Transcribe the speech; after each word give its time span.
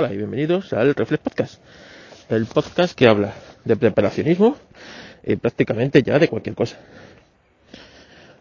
Hola 0.00 0.14
y 0.14 0.16
bienvenidos 0.16 0.72
al 0.72 0.94
Reflex 0.94 1.22
Podcast, 1.22 1.62
el 2.30 2.46
podcast 2.46 2.94
que 2.94 3.06
habla 3.06 3.34
de 3.66 3.76
preparacionismo 3.76 4.56
y 5.22 5.36
prácticamente 5.36 6.02
ya 6.02 6.18
de 6.18 6.26
cualquier 6.26 6.54
cosa. 6.54 6.78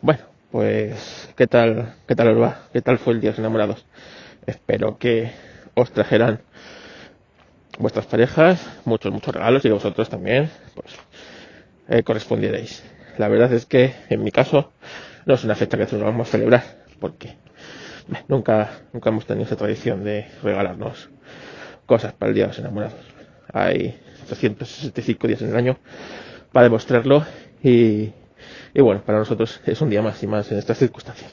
Bueno, 0.01 0.21
pues, 0.51 1.29
¿qué 1.35 1.47
tal, 1.47 1.95
qué 2.07 2.15
tal 2.15 2.29
os 2.29 2.41
va? 2.41 2.61
¿Qué 2.71 2.81
tal 2.81 2.97
fue 2.97 3.11
el 3.11 3.19
día 3.19 3.33
de 3.33 3.39
enamorados? 3.39 3.85
Espero 4.45 4.97
que 4.97 5.33
os 5.73 5.91
trajeran 5.91 6.39
vuestras 7.77 8.05
parejas 8.05 8.65
muchos, 8.85 9.11
muchos 9.11 9.35
regalos 9.35 9.65
y 9.65 9.69
vosotros 9.69 10.07
también, 10.07 10.49
pues, 10.75 10.95
eh, 11.89 12.03
correspondierais. 12.03 12.85
La 13.17 13.27
verdad 13.27 13.51
es 13.51 13.65
que, 13.65 13.95
en 14.07 14.23
mi 14.23 14.31
caso, 14.31 14.71
no 15.25 15.33
es 15.33 15.43
una 15.43 15.55
fecha 15.55 15.75
que 15.75 15.83
nos 15.83 16.03
vamos 16.03 16.29
a 16.29 16.31
celebrar, 16.31 16.63
porque 17.01 17.35
nunca, 18.29 18.79
nunca 18.93 19.09
hemos 19.09 19.25
tenido 19.25 19.45
esa 19.45 19.57
tradición 19.57 20.05
de 20.05 20.25
regalarnos 20.41 21.09
cosas 21.85 22.13
para 22.13 22.29
el 22.29 22.35
Día 22.35 22.43
de 22.45 22.49
los 22.49 22.59
Enamorados. 22.59 22.99
Hay 23.51 23.99
365 24.27 25.27
días 25.27 25.41
en 25.41 25.49
el 25.49 25.55
año 25.55 25.77
para 26.51 26.63
demostrarlo 26.63 27.25
y, 27.63 28.11
y 28.73 28.81
bueno, 28.81 29.01
para 29.03 29.19
nosotros 29.19 29.59
es 29.65 29.81
un 29.81 29.89
día 29.89 30.01
más 30.01 30.21
y 30.23 30.27
más 30.27 30.51
en 30.51 30.59
estas 30.59 30.77
circunstancias. 30.77 31.31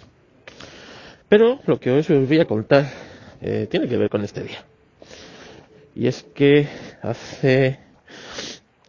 Pero 1.28 1.60
lo 1.66 1.80
que 1.80 1.90
hoy 1.90 2.00
os 2.00 2.08
voy 2.08 2.40
a 2.40 2.44
contar 2.44 2.86
eh, 3.40 3.66
tiene 3.70 3.88
que 3.88 3.96
ver 3.96 4.08
con 4.08 4.22
este 4.24 4.42
día. 4.42 4.64
Y 5.94 6.06
es 6.06 6.22
que 6.34 6.68
hace 7.02 7.80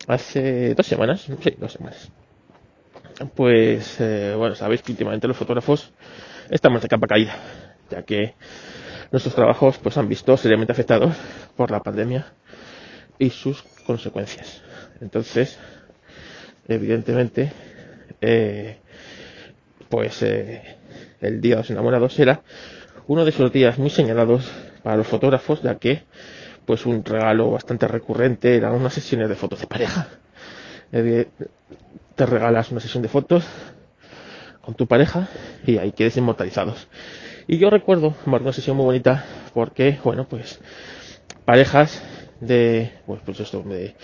hace 0.08 0.74
dos 0.74 0.86
semanas, 0.86 1.26
dos 1.58 1.74
semanas. 1.74 2.12
Pues 3.36 4.00
eh, 4.00 4.36
bueno, 4.38 4.56
sabéis 4.56 4.82
que 4.82 4.92
últimamente 4.92 5.28
los 5.28 5.38
fotógrafos 5.38 5.92
estamos 6.50 6.82
de 6.82 6.88
capa 6.88 7.08
caída, 7.08 7.36
ya 7.90 8.04
que 8.04 8.36
nuestros 9.12 9.36
trabajos 9.36 9.78
pues 9.78 9.98
han 9.98 10.08
visto 10.08 10.36
seriamente 10.38 10.72
afectados 10.74 11.16
por 11.56 11.72
la 11.72 11.82
pandemia 11.82 12.26
y 13.20 13.30
sus 13.30 13.64
consecuencias. 13.86 14.62
Entonces, 15.02 15.58
evidentemente, 16.68 17.52
eh, 18.22 18.78
pues 19.90 20.22
eh, 20.24 20.78
el 21.22 21.42
Día 21.42 21.56
de 21.56 21.62
los 21.62 21.70
Enamorados 21.72 22.20
era 22.20 22.42
uno 23.08 23.24
de 23.24 23.30
esos 23.32 23.52
días 23.52 23.78
muy 23.78 23.90
señalados 23.90 24.50
para 24.84 24.98
los 24.98 25.08
fotógrafos, 25.08 25.62
ya 25.62 25.76
que 25.76 26.04
pues 26.66 26.86
un 26.86 27.04
regalo 27.06 27.52
bastante 27.52 27.88
recurrente 27.88 28.56
eran 28.58 28.74
unas 28.74 28.94
sesiones 28.94 29.30
de 29.30 29.36
fotos 29.36 29.62
de 29.62 29.68
pareja. 29.68 30.08
Te 30.92 32.26
regalas 32.26 32.72
una 32.72 32.82
sesión 32.82 33.02
de 33.04 33.10
fotos 33.10 33.46
con 34.62 34.76
tu 34.76 34.86
pareja 34.86 35.30
y 35.66 35.78
ahí 35.78 35.94
quedes 35.94 36.18
inmortalizados. 36.18 36.88
Y 37.48 37.58
yo 37.60 37.70
recuerdo 37.70 38.14
una 38.26 38.52
sesión 38.52 38.76
muy 38.76 38.86
bonita 38.86 39.24
porque, 39.54 39.98
bueno, 40.04 40.28
pues 40.28 40.60
parejas 41.46 42.04
de, 42.42 42.92
pues, 43.06 43.22
pues 43.26 43.40
esto, 43.40 43.64
de, 43.64 43.96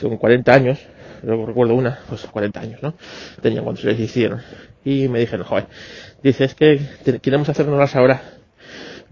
con 0.00 0.16
40 0.16 0.52
años, 0.52 0.84
luego 1.22 1.46
recuerdo 1.46 1.74
una, 1.74 2.00
pues 2.08 2.26
40 2.26 2.60
años, 2.60 2.82
¿no? 2.82 2.94
Tenían 3.40 3.62
cuando 3.62 3.80
se 3.80 3.86
les 3.86 4.00
hicieron. 4.00 4.42
Y 4.84 5.06
me 5.06 5.20
dijeron, 5.20 5.46
joder, 5.46 5.66
dices 6.24 6.56
que 6.56 6.80
queremos 7.22 7.48
hacernos 7.48 7.94
ahora, 7.94 8.20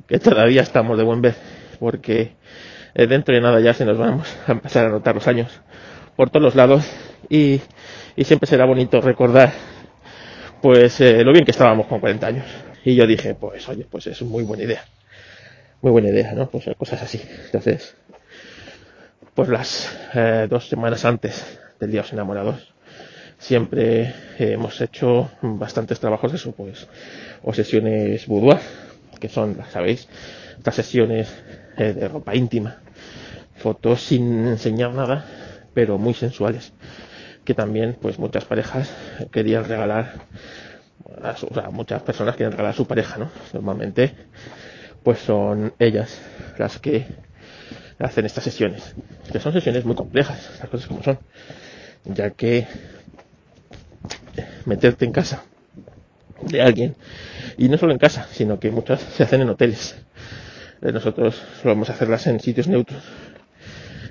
que 0.08 0.18
todavía 0.18 0.62
estamos 0.62 0.98
de 0.98 1.04
buen 1.04 1.22
ver, 1.22 1.36
porque 1.78 2.32
eh, 2.94 3.06
dentro 3.06 3.32
de 3.32 3.40
nada 3.40 3.60
ya 3.60 3.72
se 3.72 3.84
nos 3.84 3.98
vamos 3.98 4.36
a 4.48 4.52
empezar 4.52 4.86
a 4.86 4.88
notar 4.88 5.14
los 5.14 5.28
años 5.28 5.60
por 6.16 6.28
todos 6.30 6.42
los 6.42 6.54
lados 6.56 6.84
y, 7.28 7.60
y 8.16 8.24
siempre 8.24 8.48
será 8.48 8.64
bonito 8.64 9.00
recordar 9.00 9.52
pues 10.60 11.00
eh, 11.00 11.22
lo 11.22 11.32
bien 11.32 11.44
que 11.44 11.52
estábamos 11.52 11.86
con 11.86 12.00
40 12.00 12.26
años. 12.26 12.46
Y 12.84 12.94
yo 12.94 13.06
dije, 13.06 13.34
pues 13.34 13.68
oye, 13.68 13.86
pues 13.90 14.06
es 14.06 14.22
muy 14.22 14.44
buena 14.44 14.64
idea. 14.64 14.84
Muy 15.82 15.92
buena 15.92 16.08
idea, 16.08 16.32
¿no? 16.32 16.48
Pues 16.48 16.64
cosas 16.76 17.02
así. 17.02 17.20
Entonces, 17.46 17.94
pues 19.34 19.48
las 19.48 19.98
eh, 20.14 20.46
dos 20.48 20.68
semanas 20.68 21.04
antes 21.04 21.58
del 21.78 21.90
Día 21.90 22.00
de 22.00 22.04
los 22.04 22.12
Enamorados, 22.12 22.74
siempre 23.38 24.14
hemos 24.38 24.80
hecho 24.80 25.30
bastantes 25.40 25.98
trabajos 25.98 26.30
de 26.30 26.36
eso, 26.36 26.52
pues, 26.52 26.86
o 27.42 27.52
sesiones 27.54 28.26
boudoir, 28.26 28.60
que 29.18 29.28
son, 29.28 29.56
sabéis, 29.70 30.08
estas 30.58 30.74
sesiones 30.74 31.34
eh, 31.78 31.94
de 31.94 32.08
ropa 32.08 32.34
íntima, 32.34 32.80
fotos 33.56 34.02
sin 34.02 34.46
enseñar 34.46 34.92
nada, 34.92 35.24
pero 35.72 35.96
muy 35.96 36.12
sensuales, 36.12 36.72
que 37.44 37.54
también, 37.54 37.96
pues, 38.00 38.18
muchas 38.18 38.44
parejas 38.44 38.92
querían 39.32 39.64
regalar 39.64 40.12
o 41.04 41.54
sea, 41.54 41.70
muchas 41.70 42.02
personas 42.02 42.36
quieren 42.36 42.52
regalar 42.52 42.72
a 42.72 42.76
su 42.76 42.86
pareja, 42.86 43.18
¿no? 43.18 43.30
Normalmente, 43.52 44.14
pues 45.02 45.18
son 45.18 45.72
ellas 45.78 46.20
las 46.58 46.78
que 46.78 47.06
hacen 47.98 48.26
estas 48.26 48.44
sesiones, 48.44 48.94
que 49.30 49.40
son 49.40 49.52
sesiones 49.52 49.84
muy 49.84 49.94
complejas, 49.94 50.58
las 50.60 50.68
cosas 50.68 50.86
como 50.86 51.02
son, 51.02 51.18
ya 52.04 52.30
que 52.30 52.66
meterte 54.64 55.04
en 55.04 55.12
casa 55.12 55.42
de 56.42 56.62
alguien, 56.62 56.96
y 57.58 57.68
no 57.68 57.76
solo 57.76 57.92
en 57.92 57.98
casa, 57.98 58.26
sino 58.32 58.58
que 58.58 58.70
muchas 58.70 59.00
se 59.00 59.22
hacen 59.22 59.42
en 59.42 59.50
hoteles. 59.50 59.96
Eh, 60.82 60.92
nosotros 60.92 61.42
a 61.90 61.92
hacerlas 61.92 62.26
en 62.26 62.40
sitios 62.40 62.68
neutros, 62.68 63.02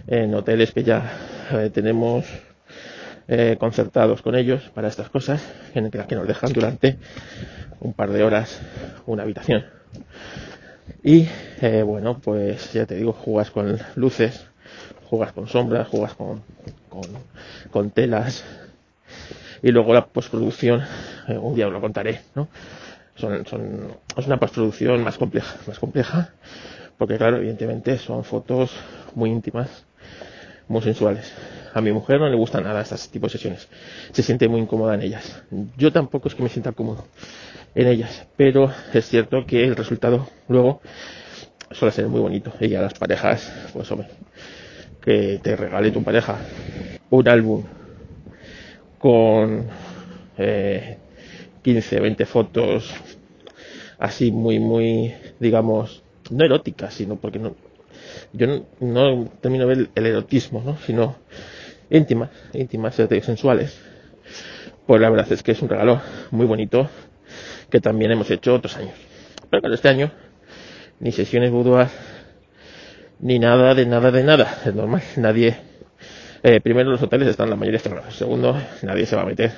en 0.08 0.34
hoteles 0.36 0.72
que 0.72 0.84
ya 0.84 1.12
eh, 1.52 1.72
tenemos 1.74 2.26
eh, 3.30 3.58
concertados 3.60 4.24
con 4.24 4.36
ellos 4.36 4.64
para 4.74 4.88
estas 4.88 5.10
cosas, 5.10 5.42
en 5.76 5.86
el 5.86 5.92
que 5.92 6.16
nos 6.16 6.28
dejan 6.28 6.52
durante 6.52 6.98
un 7.80 7.94
par 7.94 8.10
de 8.10 8.24
horas 8.24 8.60
una 9.06 9.22
habitación. 9.24 9.66
Y 11.04 11.28
eh, 11.62 11.84
bueno, 11.84 12.20
pues 12.20 12.74
ya 12.74 12.88
te 12.88 12.96
digo, 12.96 13.14
jugas 13.14 13.52
con 13.52 13.78
luces, 13.96 14.48
jugas 15.10 15.32
con 15.32 15.48
sombras, 15.48 15.88
jugas 15.88 16.16
con, 16.16 16.42
con, 16.90 17.04
con 17.70 17.92
telas. 17.92 18.44
Y 19.62 19.72
luego 19.72 19.94
la 19.94 20.08
postproducción, 20.08 20.82
eh, 21.28 21.38
un 21.38 21.54
día 21.54 21.68
os 21.68 21.74
lo 21.74 21.82
contaré, 21.82 22.22
¿no? 22.34 22.48
Son, 23.16 23.46
son, 23.46 23.96
es 24.18 24.26
una 24.26 24.40
postproducción 24.40 25.04
más 25.04 25.18
compleja, 25.18 25.56
más 25.68 25.78
compleja, 25.78 26.30
porque 26.98 27.18
claro, 27.18 27.38
evidentemente 27.38 27.98
son 27.98 28.24
fotos 28.24 28.72
muy 29.14 29.30
íntimas, 29.30 29.86
muy 30.68 30.82
sensuales. 30.82 31.32
A 31.74 31.82
mi 31.82 31.92
mujer 31.92 32.20
no 32.20 32.30
le 32.30 32.36
gusta 32.36 32.62
nada 32.62 32.82
estas 32.82 33.10
tipos 33.10 33.32
de 33.32 33.38
sesiones. 33.38 33.68
Se 34.12 34.24
siente 34.24 34.48
muy 34.48 34.62
incómoda 34.62 34.96
en 34.96 35.02
ellas. 35.02 35.44
Yo 35.78 35.92
tampoco 35.92 36.28
es 36.28 36.36
que 36.36 36.44
me 36.44 36.50
sienta 36.50 36.72
cómodo 36.72 37.06
en 37.76 37.88
ellas, 37.88 38.28
pero 38.36 38.72
es 38.94 39.08
cierto 39.08 39.46
que 39.46 39.64
el 39.64 39.76
resultado 39.76 40.28
luego 40.48 40.82
suele 41.72 41.92
ser 41.92 42.08
muy 42.08 42.20
bonito. 42.20 42.52
Y 42.60 42.74
a 42.76 42.82
las 42.82 42.94
parejas, 42.94 43.52
pues 43.74 43.92
hombre, 43.92 44.08
que 45.02 45.40
te 45.42 45.56
regale 45.56 45.92
tu 45.92 46.04
pareja 46.04 46.38
un 47.10 47.28
álbum 47.28 47.64
con 49.00 49.68
eh, 50.38 50.98
15, 51.62 52.00
20 52.00 52.26
fotos 52.26 52.94
así 53.98 54.32
muy, 54.32 54.60
muy, 54.60 55.14
digamos, 55.40 56.04
no 56.30 56.46
eróticas, 56.46 56.94
sino 56.94 57.18
porque 57.18 57.40
no, 57.40 57.56
yo 58.34 58.48
no, 58.48 58.66
no 58.80 59.30
termino 59.42 59.68
de 59.68 59.76
ver 59.76 59.90
el 59.96 60.06
erotismo, 60.06 60.62
¿no? 60.66 60.78
sino 60.86 61.16
íntimas, 61.90 62.30
íntimas, 62.54 62.96
sensuales. 62.96 63.80
Pues 64.86 65.02
la 65.02 65.10
verdad 65.10 65.32
es 65.32 65.44
que 65.44 65.52
es 65.52 65.62
un 65.62 65.70
regalo 65.70 66.02
muy 66.32 66.46
bonito 66.46 66.90
que 67.70 67.80
también 67.80 68.12
hemos 68.12 68.30
hecho 68.32 68.56
otros 68.56 68.76
años. 68.78 68.94
Pero 69.50 69.62
claro, 69.62 69.76
este 69.76 69.90
año 69.90 70.12
ni 71.00 71.12
sesiones 71.12 71.52
boudoir 71.52 71.88
ni 73.20 73.40
nada 73.40 73.76
de 73.76 73.86
nada 73.86 74.12
de 74.12 74.24
nada. 74.24 74.58
Es 74.66 74.74
normal, 74.74 75.02
nadie. 75.18 75.58
Eh, 76.44 76.62
primero, 76.62 76.90
los 76.90 77.02
hoteles 77.02 77.28
están 77.28 77.50
la 77.50 77.56
mayoría 77.56 77.80
cerrados. 77.80 78.16
Segundo, 78.16 78.58
nadie 78.82 79.06
se 79.06 79.16
va 79.16 79.24
a 79.24 79.26
meter, 79.26 79.52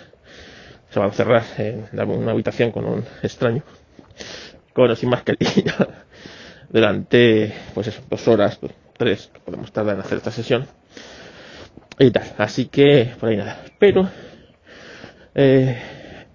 se 0.89 0.99
va 0.99 1.05
a 1.05 1.09
encerrar 1.09 1.43
en 1.57 1.87
una 2.09 2.31
habitación 2.31 2.71
con 2.71 2.85
un 2.85 3.05
extraño, 3.21 3.63
con 4.73 4.89
o 4.89 4.95
sin 4.95 5.09
mascarilla, 5.09 5.75
durante, 6.69 7.53
pues 7.73 7.87
eso, 7.87 8.01
dos 8.09 8.27
horas, 8.27 8.59
tres, 8.97 9.29
podemos 9.45 9.71
tardar 9.71 9.95
en 9.95 10.01
hacer 10.01 10.17
esta 10.17 10.31
sesión 10.31 10.67
y 12.05 12.11
tal. 12.11 12.33
Así 12.37 12.65
que 12.65 13.11
por 13.19 13.29
ahí 13.29 13.37
nada. 13.37 13.63
Pero, 13.79 14.09
eh, 15.35 15.77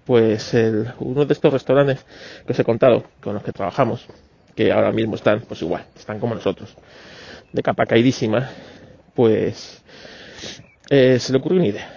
pues 0.05 0.53
el, 0.53 0.87
uno 0.99 1.25
de 1.25 1.33
estos 1.33 1.51
restaurantes 1.51 2.05
que 2.45 2.53
os 2.53 2.59
he 2.59 2.63
contado, 2.63 3.03
con 3.21 3.33
los 3.33 3.43
que 3.43 3.51
trabajamos, 3.51 4.05
que 4.55 4.71
ahora 4.71 4.91
mismo 4.91 5.15
están, 5.15 5.41
pues 5.41 5.61
igual, 5.61 5.85
están 5.95 6.19
como 6.19 6.35
nosotros, 6.35 6.75
de 7.51 7.61
capa 7.61 7.85
caidísima, 7.85 8.49
pues 9.13 9.83
eh, 10.89 11.19
se 11.19 11.31
le 11.31 11.39
ocurrió 11.39 11.59
una 11.59 11.67
idea. 11.67 11.93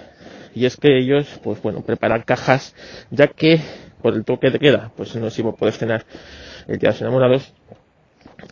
Y 0.55 0.67
es 0.67 0.77
que 0.77 0.99
ellos, 0.99 1.29
pues 1.43 1.63
bueno, 1.63 1.83
preparan 1.83 2.23
cajas, 2.23 2.75
ya 3.11 3.29
que 3.29 3.61
por 4.03 4.15
el 4.15 4.25
toque 4.25 4.51
de 4.51 4.59
queda, 4.59 4.91
pues 4.97 5.15
no 5.15 5.31
si 5.31 5.43
poder 5.43 5.75
cenar 5.75 6.05
el 6.67 6.79
día 6.79 6.89
de 6.89 6.95
los 6.95 7.01
enamorados, 7.03 7.55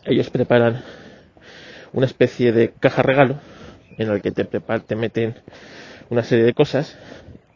ellos 0.05 0.29
preparan 0.29 0.81
una 1.91 2.05
especie 2.05 2.51
de 2.51 2.71
caja 2.71 3.01
regalo 3.01 3.39
en 3.97 4.09
el 4.09 4.21
que 4.21 4.31
te, 4.31 4.45
te 4.45 4.95
meten 4.95 5.35
una 6.09 6.23
serie 6.23 6.45
de 6.45 6.53
cosas 6.53 6.97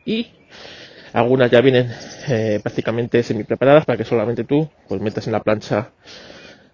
y 0.05 0.27
algunas 1.13 1.51
ya 1.51 1.61
vienen 1.61 1.91
eh, 2.27 2.59
prácticamente 2.61 3.21
semi 3.23 3.43
preparadas 3.43 3.85
para 3.85 3.97
que 3.97 4.05
solamente 4.05 4.43
tú 4.43 4.69
pues 4.87 5.01
metas 5.01 5.27
en 5.27 5.33
la 5.33 5.41
plancha 5.41 5.91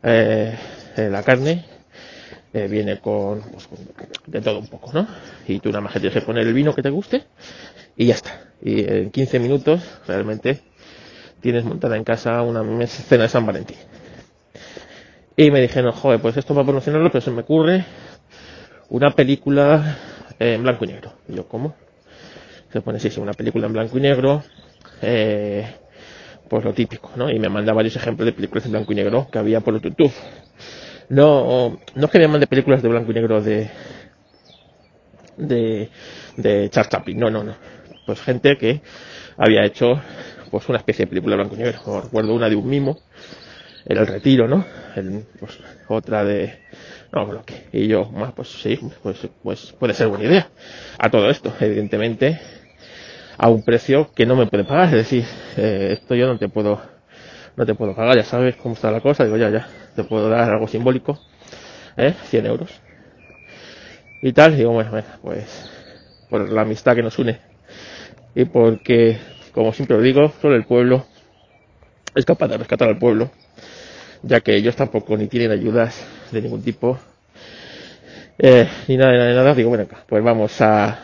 eh, 0.02 0.58
la 0.96 1.24
carne 1.24 1.66
eh, 2.54 2.68
viene 2.68 3.00
con, 3.00 3.42
pues, 3.42 3.68
con 3.68 3.78
de 4.26 4.42
todo 4.42 4.60
un 4.60 4.68
poco, 4.68 4.92
¿no? 4.92 5.08
Y 5.48 5.60
tú 5.60 5.70
nada 5.70 5.82
más 5.82 5.94
que 5.94 6.00
tienes 6.00 6.20
que 6.20 6.26
poner 6.26 6.48
el 6.48 6.54
vino 6.54 6.74
que 6.74 6.82
te 6.82 6.90
guste 6.90 7.24
y 7.96 8.08
ya 8.08 8.16
está. 8.16 8.42
Y 8.62 8.92
en 8.92 9.12
15 9.12 9.40
minutos 9.40 9.82
realmente 10.08 10.62
tienes 11.42 11.64
montada 11.64 11.96
en 11.96 12.04
casa 12.04 12.42
una 12.42 12.88
cena 12.88 13.24
de 13.24 13.30
San 13.30 13.46
Valentín. 13.46 13.78
Y 15.38 15.52
me 15.52 15.62
dijeron, 15.62 15.92
joder, 15.92 16.20
pues 16.20 16.36
esto 16.38 16.54
va 16.56 16.64
a 16.64 16.66
promocionarlo, 16.66 17.12
pero 17.12 17.22
se 17.22 17.32
me 17.32 17.42
ocurre 17.42 17.86
una 18.90 19.12
película 19.12 19.98
en 20.40 20.64
blanco 20.64 20.86
y 20.86 20.90
negro. 20.90 21.14
Yo, 21.28 21.48
¿cómo? 21.48 21.76
Se 22.72 22.82
pone, 22.82 23.00
sí, 23.00 23.10
sí, 23.10 23.20
una 23.20 23.34
película 23.34 23.68
en 23.68 23.74
blanco 23.74 23.98
y 23.98 24.02
negro, 24.02 24.44
eh, 25.02 25.76
pues 26.48 26.64
lo 26.64 26.74
típico, 26.74 27.12
¿no? 27.16 27.30
Y 27.30 27.40
me 27.40 27.50
manda 27.50 27.74
varios 27.74 27.96
ejemplos 27.96 28.26
de 28.26 28.34
películas 28.34 28.66
en 28.66 28.72
blanco 28.72 28.92
y 28.92 28.96
negro 28.96 29.28
que 29.32 29.40
había 29.40 29.62
por 29.62 29.80
YouTube. 29.82 30.12
No, 31.10 31.80
no 31.96 32.06
es 32.06 32.12
que 32.12 32.20
me 32.20 32.28
mande 32.28 32.46
películas 32.48 32.84
de 32.84 32.90
blanco 32.90 33.12
y 33.12 33.16
negro 33.16 33.42
de, 33.42 33.70
de, 35.38 35.90
de 36.38 36.70
Charles 36.70 36.90
Chaplin, 36.90 37.20
no, 37.20 37.32
no, 37.32 37.44
no. 37.44 37.56
Pues 38.06 38.22
gente 38.22 38.58
que 38.58 38.82
había 39.38 39.66
hecho, 39.66 40.00
pues 40.52 40.68
una 40.70 40.78
especie 40.80 41.06
de 41.06 41.10
película 41.10 41.36
de 41.36 41.42
blanco 41.42 41.56
y 41.56 41.60
negro. 41.60 41.80
Os 41.86 42.04
recuerdo 42.06 42.34
una 42.34 42.50
de 42.50 42.56
un 42.56 42.68
mimo, 42.68 43.00
el 43.86 44.08
retiro, 44.08 44.48
¿no? 44.48 44.66
El, 44.96 45.26
pues, 45.40 45.58
otra 45.88 46.24
de, 46.24 46.60
no, 47.12 47.26
bloque. 47.26 47.66
Y 47.72 47.88
yo, 47.88 48.06
bueno, 48.06 48.34
pues 48.36 48.50
sí, 48.50 48.80
pues, 49.02 49.28
pues 49.42 49.74
puede 49.80 49.94
ser 49.94 50.08
buena 50.08 50.26
idea. 50.26 50.50
A 50.98 51.10
todo 51.10 51.30
esto, 51.30 51.54
evidentemente, 51.60 52.40
a 53.38 53.50
un 53.50 53.64
precio 53.64 54.12
que 54.14 54.26
no 54.26 54.36
me 54.36 54.48
puede 54.48 54.64
pagar. 54.64 54.88
Es 54.88 55.10
decir, 55.10 55.26
eh, 55.58 55.98
esto 56.00 56.16
yo 56.16 56.28
no 56.28 56.38
te 56.38 56.50
puedo, 56.50 56.82
no 57.56 57.66
te 57.66 57.74
puedo 57.74 57.96
pagar, 57.96 58.16
ya 58.16 58.24
sabes 58.24 58.56
cómo 58.58 58.76
está 58.76 58.92
la 58.92 59.02
cosa. 59.02 59.24
Digo, 59.24 59.38
ya, 59.38 59.50
ya, 59.50 59.68
te 59.96 60.04
puedo 60.04 60.30
dar 60.30 60.52
algo 60.52 60.68
simbólico, 60.68 61.20
¿eh? 61.98 62.14
100 62.26 62.46
euros. 62.46 62.70
Y 64.22 64.34
tal, 64.34 64.58
digo, 64.58 64.72
bueno, 64.72 64.92
bueno, 64.92 65.08
pues, 65.22 65.72
por 66.30 66.52
la 66.52 66.62
amistad 66.62 66.96
que 66.96 67.04
nos 67.04 67.18
une. 67.18 67.40
Y 68.36 68.46
porque, 68.46 69.18
como 69.54 69.74
siempre 69.74 69.98
lo 69.98 70.04
digo, 70.04 70.32
solo 70.42 70.56
el 70.56 70.66
pueblo 70.66 71.06
es 72.16 72.26
capaz 72.26 72.48
de 72.48 72.58
rescatar 72.58 72.90
al 72.90 72.98
pueblo, 72.98 73.32
ya 74.24 74.42
que 74.42 74.56
ellos 74.56 74.76
tampoco 74.76 75.16
ni 75.18 75.28
tienen 75.28 75.52
ayudas 75.52 76.06
de 76.32 76.42
ningún 76.42 76.62
tipo, 76.62 76.98
eh, 78.38 78.68
ni 78.88 78.98
nada, 78.98 79.14
nada, 79.14 79.34
nada. 79.34 79.54
Digo, 79.56 79.70
bueno, 79.70 79.86
pues 80.08 80.24
vamos 80.24 80.62
a, 80.62 81.00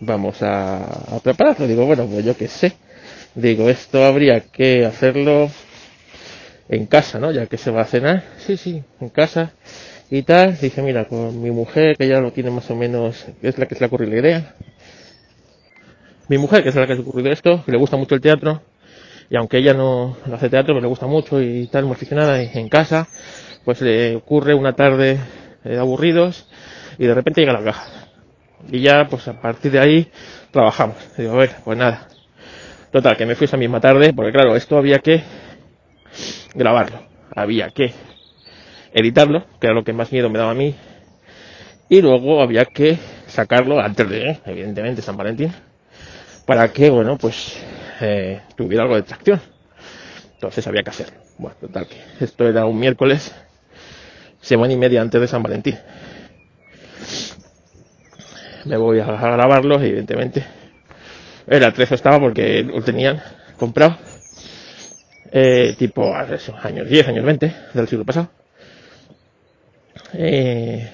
vamos 0.00 0.42
a, 0.42 1.16
a 1.16 1.20
prepararlo. 1.20 1.66
Digo, 1.66 1.86
bueno, 1.86 2.06
pues 2.06 2.24
yo 2.24 2.36
qué 2.36 2.48
sé. 2.48 2.74
Digo, 3.34 3.68
esto 3.68 4.04
habría 4.04 4.40
que 4.40 4.84
hacerlo 4.84 5.50
en 6.68 6.86
casa, 6.86 7.18
¿no? 7.18 7.32
Ya 7.32 7.46
que 7.46 7.56
se 7.58 7.70
va 7.70 7.82
a 7.82 7.86
cenar. 7.86 8.22
Sí, 8.38 8.56
sí, 8.56 8.82
en 9.00 9.08
casa 9.08 9.52
y 10.10 10.22
tal. 10.22 10.58
Dije, 10.58 10.82
mira, 10.82 11.06
con 11.06 11.40
mi 11.42 11.50
mujer, 11.50 11.96
que 11.96 12.06
ya 12.08 12.20
lo 12.20 12.32
tiene 12.32 12.50
más 12.50 12.70
o 12.70 12.76
menos, 12.76 13.26
es 13.42 13.58
la 13.58 13.66
que 13.66 13.74
se 13.74 13.80
le 13.80 13.86
ha 13.86 13.88
ocurrido 13.88 14.12
la 14.12 14.18
idea. 14.20 14.54
Mi 16.28 16.38
mujer, 16.38 16.62
que 16.62 16.68
es 16.68 16.74
la 16.74 16.86
que 16.86 16.92
se 16.94 17.00
le 17.00 17.04
ha 17.04 17.08
ocurrido 17.08 17.32
esto, 17.32 17.64
que 17.64 17.72
le 17.72 17.78
gusta 17.78 17.96
mucho 17.96 18.14
el 18.14 18.20
teatro, 18.20 18.62
y 19.32 19.36
aunque 19.36 19.56
ella 19.56 19.72
no, 19.72 20.14
no 20.26 20.34
hace 20.34 20.50
teatro, 20.50 20.74
pero 20.74 20.82
le 20.82 20.88
gusta 20.88 21.06
mucho 21.06 21.40
y 21.40 21.66
tal, 21.68 21.86
muy 21.86 21.94
aficionada, 21.94 22.42
y 22.42 22.50
en 22.52 22.68
casa, 22.68 23.08
pues 23.64 23.80
le 23.80 24.14
ocurre 24.14 24.52
una 24.52 24.74
tarde 24.74 25.18
eh, 25.64 25.78
aburridos, 25.78 26.46
y 26.98 27.06
de 27.06 27.14
repente 27.14 27.40
llega 27.40 27.54
la 27.54 27.64
caja. 27.64 28.10
Y 28.70 28.80
ya, 28.80 29.06
pues 29.08 29.26
a 29.28 29.40
partir 29.40 29.72
de 29.72 29.78
ahí, 29.78 30.12
trabajamos. 30.50 30.96
Digo, 31.16 31.32
a 31.32 31.36
ver, 31.36 31.52
pues 31.64 31.78
nada. 31.78 32.08
Total, 32.90 33.16
que 33.16 33.24
me 33.24 33.34
fui 33.34 33.46
esa 33.46 33.56
misma 33.56 33.80
tarde, 33.80 34.12
porque 34.12 34.32
claro, 34.32 34.54
esto 34.54 34.76
había 34.76 34.98
que 34.98 35.22
grabarlo. 36.54 37.00
Había 37.34 37.70
que 37.70 37.94
editarlo, 38.92 39.46
que 39.58 39.68
era 39.68 39.74
lo 39.74 39.82
que 39.82 39.94
más 39.94 40.12
miedo 40.12 40.28
me 40.28 40.38
daba 40.38 40.50
a 40.50 40.54
mí. 40.54 40.74
Y 41.88 42.02
luego 42.02 42.42
había 42.42 42.66
que 42.66 42.98
sacarlo 43.28 43.80
antes 43.80 44.06
de, 44.10 44.40
evidentemente, 44.44 45.00
San 45.00 45.16
Valentín, 45.16 45.54
para 46.44 46.70
que, 46.70 46.90
bueno, 46.90 47.16
pues 47.16 47.56
tuviera 48.56 48.82
algo 48.84 48.96
de 48.96 49.02
tracción. 49.02 49.40
Entonces 50.34 50.66
había 50.66 50.82
que 50.82 50.90
hacerlo. 50.90 51.20
Bueno, 51.38 51.56
total, 51.60 51.86
que 51.86 52.24
esto 52.24 52.46
era 52.46 52.66
un 52.66 52.78
miércoles, 52.78 53.34
semana 54.40 54.72
y 54.72 54.76
media 54.76 55.00
antes 55.00 55.20
de 55.20 55.28
San 55.28 55.42
Valentín. 55.42 55.78
Me 58.64 58.76
voy 58.76 59.00
a 59.00 59.06
grabarlo, 59.06 59.80
evidentemente. 59.80 60.44
El 61.46 61.64
atrezo 61.64 61.94
estaba 61.94 62.20
porque 62.20 62.62
lo 62.62 62.82
tenían 62.82 63.20
comprado. 63.56 63.98
Eh, 65.32 65.74
tipo 65.78 66.14
años 66.14 66.88
10, 66.88 67.08
años 67.08 67.24
20 67.24 67.54
del 67.74 67.88
siglo 67.88 68.04
pasado. 68.04 68.28
Eh, 70.14 70.90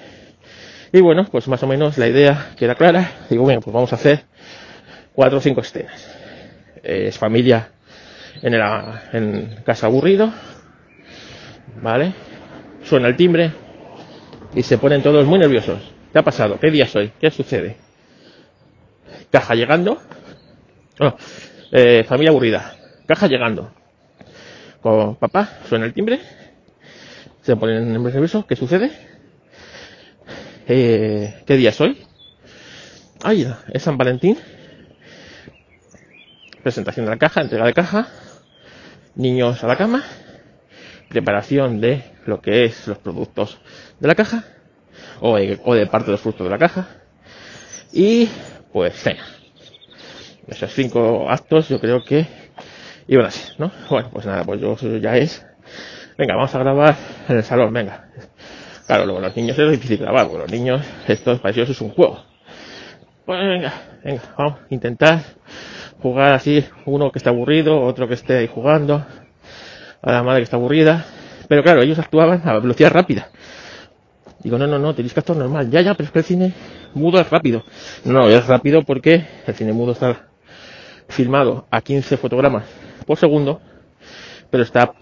y 0.93 1.01
bueno, 1.01 1.27
pues 1.31 1.49
más 1.49 1.63
o 1.63 1.67
menos 1.67 1.99
la 1.99 2.07
idea 2.07 2.51
queda 2.57 2.75
clara. 2.75 3.13
Digo, 3.29 3.43
bueno, 3.43 3.61
pues 3.61 3.75
vamos 3.75 3.93
a 3.93 3.97
hacer 3.97 4.25
cuatro 5.13 5.39
o 5.39 5.41
cinco 5.41 5.61
escenas. 5.61 6.18
Es 6.89 7.19
familia 7.19 7.71
en, 8.41 8.55
el, 8.55 8.63
en 9.13 9.63
casa 9.63 9.87
aburrido, 9.87 10.33
¿vale? 11.83 12.15
Suena 12.83 13.09
el 13.09 13.17
timbre 13.17 13.53
y 14.55 14.63
se 14.63 14.79
ponen 14.79 15.03
todos 15.03 15.27
muy 15.27 15.39
nerviosos. 15.39 15.81
¿Qué 16.13 16.19
ha 16.19 16.23
pasado? 16.23 16.59
¿Qué 16.59 16.71
día 16.71 16.87
soy? 16.87 17.13
¿Qué 17.21 17.31
sucede? 17.31 17.77
Caja 19.31 19.55
llegando. 19.55 20.01
Oh, 20.99 21.15
eh, 21.73 22.05
familia 22.09 22.31
aburrida. 22.31 22.75
Caja 23.07 23.27
llegando. 23.27 23.71
Con 24.81 25.17
papá, 25.17 25.59
suena 25.69 25.85
el 25.85 25.93
timbre. 25.93 26.21
Se 27.43 27.55
ponen 27.57 27.93
nerviosos. 27.93 28.47
¿Qué 28.47 28.57
sucede? 28.57 28.91
Eh, 30.67 31.43
¿Qué 31.47 31.57
día 31.57 31.73
soy? 31.73 31.99
Ay, 33.23 33.47
es 33.73 33.83
San 33.83 33.99
Valentín. 33.99 34.39
Presentación 36.63 37.07
de 37.07 37.11
la 37.11 37.19
caja, 37.19 37.41
entrega 37.41 37.67
de 37.67 37.75
caja. 37.75 38.09
Niños 39.15 39.63
a 39.63 39.67
la 39.67 39.77
cama. 39.77 40.03
Preparación 41.09 41.81
de 41.81 42.05
lo 42.27 42.41
que 42.41 42.65
es 42.65 42.87
los 42.87 42.99
productos 42.99 43.59
de 44.01 44.09
la 44.09 44.15
caja. 44.15 44.45
O, 45.21 45.37
o 45.37 45.75
de 45.75 45.87
parte 45.87 46.07
de 46.07 46.13
los 46.13 46.21
frutos 46.21 46.45
de 46.45 46.51
la 46.51 46.59
caja. 46.59 46.89
Y 47.93 48.29
pues 48.73 48.95
cena. 48.95 49.25
Esos 50.47 50.73
cinco 50.73 51.31
actos 51.31 51.69
yo 51.69 51.81
creo 51.81 52.03
que 52.03 52.27
iban 53.07 53.27
así, 53.27 53.53
¿no? 53.59 53.71
Bueno, 53.91 54.11
pues 54.13 54.27
nada, 54.27 54.45
pues 54.45 54.61
yo 54.61 54.77
ya 54.99 55.17
es. 55.17 55.45
Venga, 56.17 56.35
vamos 56.35 56.55
a 56.55 56.59
grabar 56.59 56.97
en 57.29 57.37
el 57.37 57.45
salón, 57.45 57.73
venga. 57.73 58.09
Claro, 58.87 59.05
luego 59.05 59.21
los 59.21 59.37
niños 59.37 59.59
es 59.59 59.71
difícil 59.71 59.99
grabar, 59.99 60.27
porque 60.27 60.43
los 60.43 60.51
niños, 60.51 60.83
esto 61.07 61.39
para 61.41 61.55
ellos 61.55 61.69
es 61.69 61.81
un 61.81 61.91
juego. 61.91 62.25
Pues 63.27 63.39
venga, 63.39 63.73
venga, 64.03 64.23
vamos 64.37 64.61
a 64.61 64.67
intentar 64.75 65.21
jugar 66.01 66.33
así, 66.33 66.65
uno 66.87 67.11
que 67.11 67.19
está 67.19 67.31
aburrido, 67.31 67.81
otro 67.81 68.09
que 68.09 68.15
esté 68.15 68.39
ahí 68.39 68.47
jugando, 68.47 69.05
a 70.03 70.13
la 70.13 70.23
madre 70.23 70.41
que 70.41 70.45
está 70.45 70.57
aburrida. 70.57 71.05
Pero 71.49 71.63
claro, 71.63 71.83
ellos 71.83 71.99
actuaban 71.99 72.43
a 72.45 72.59
velocidad 72.59 72.91
rápida. 72.91 73.31
Digo, 74.41 74.59
no, 74.59 74.67
no, 74.67 74.79
no, 74.79 74.95
tenéis 74.95 75.15
que 75.15 75.21
actuar 75.21 75.39
normal. 75.39 75.71
Ya, 75.71 75.81
ya, 75.81 75.95
pero 75.95 76.07
es 76.07 76.13
que 76.13 76.19
el 76.21 76.25
cine 76.25 76.55
mudo 76.95 77.21
es 77.21 77.29
rápido. 77.29 77.65
No, 78.05 78.29
es 78.29 78.47
rápido 78.47 78.83
porque 78.83 79.27
el 79.47 79.55
cine 79.55 79.73
mudo 79.73 79.93
está 79.93 80.29
filmado 81.09 81.67
a 81.71 81.81
15 81.81 82.17
fotogramas 82.19 82.65
por 83.07 83.17
segundo, 83.17 83.61
pero 84.51 84.63
está, 84.63 84.93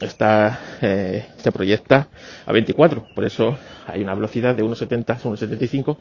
está, 0.00 0.60
eh, 0.80 1.26
se 1.36 1.52
proyecta 1.52 2.08
a 2.46 2.52
24. 2.52 3.08
Por 3.14 3.24
eso 3.24 3.58
hay 3.86 4.02
una 4.02 4.14
velocidad 4.14 4.54
de 4.54 4.62
1,70 4.62 5.10
a 5.10 5.18
1,75, 5.18 5.98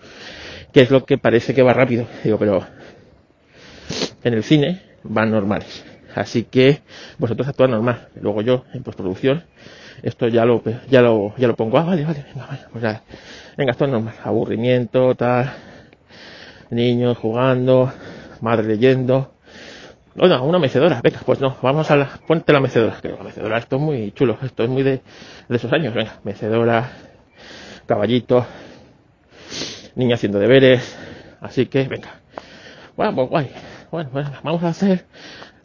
que 0.71 0.81
es 0.81 0.91
lo 0.91 1.03
que 1.05 1.17
parece 1.17 1.53
que 1.53 1.63
va 1.63 1.73
rápido. 1.73 2.05
Digo, 2.23 2.37
pero 2.37 2.65
en 4.23 4.33
el 4.33 4.43
cine 4.43 4.81
van 5.03 5.31
normales. 5.31 5.85
Así 6.15 6.43
que 6.43 6.81
vosotros 7.17 7.47
actúan 7.47 7.71
normal. 7.71 8.09
Luego 8.19 8.41
yo, 8.41 8.65
en 8.73 8.83
postproducción, 8.83 9.43
esto 10.01 10.27
ya 10.27 10.45
lo, 10.45 10.61
ya 10.89 11.01
lo, 11.01 11.35
ya 11.37 11.47
lo 11.47 11.55
pongo. 11.55 11.77
Ah, 11.77 11.83
vale, 11.83 12.03
vale, 12.05 12.25
venga, 12.33 12.47
vale, 12.47 12.61
pues 12.71 12.83
ya, 12.83 13.03
venga, 13.57 13.73
normal. 13.79 14.15
Aburrimiento, 14.23 15.15
tal, 15.15 15.51
niños 16.69 17.17
jugando, 17.17 17.91
madre 18.41 18.67
leyendo. 18.67 19.33
Una 20.15 20.59
mecedora, 20.59 20.99
venga, 21.01 21.21
pues 21.25 21.39
no, 21.39 21.55
vamos 21.61 21.89
a 21.91 21.95
la, 21.95 22.19
ponte 22.27 22.51
la 22.51 22.59
mecedora. 22.59 22.97
La 23.03 23.23
mecedora, 23.23 23.57
esto 23.57 23.77
es 23.77 23.81
muy 23.81 24.11
chulo, 24.11 24.37
esto 24.41 24.63
es 24.63 24.69
muy 24.69 24.83
de, 24.83 25.01
de 25.47 25.55
esos 25.55 25.71
años, 25.71 25.93
venga, 25.93 26.19
mecedora, 26.23 26.91
caballito, 27.85 28.45
niña 29.95 30.15
haciendo 30.15 30.39
deberes, 30.39 30.97
así 31.39 31.67
que, 31.67 31.87
venga. 31.87 32.19
Bueno, 32.97 33.15
pues 33.15 33.29
guay. 33.29 33.51
Bueno, 33.91 34.11
pues 34.11 34.27
vamos 34.43 34.63
a 34.63 34.67
hacer 34.67 35.05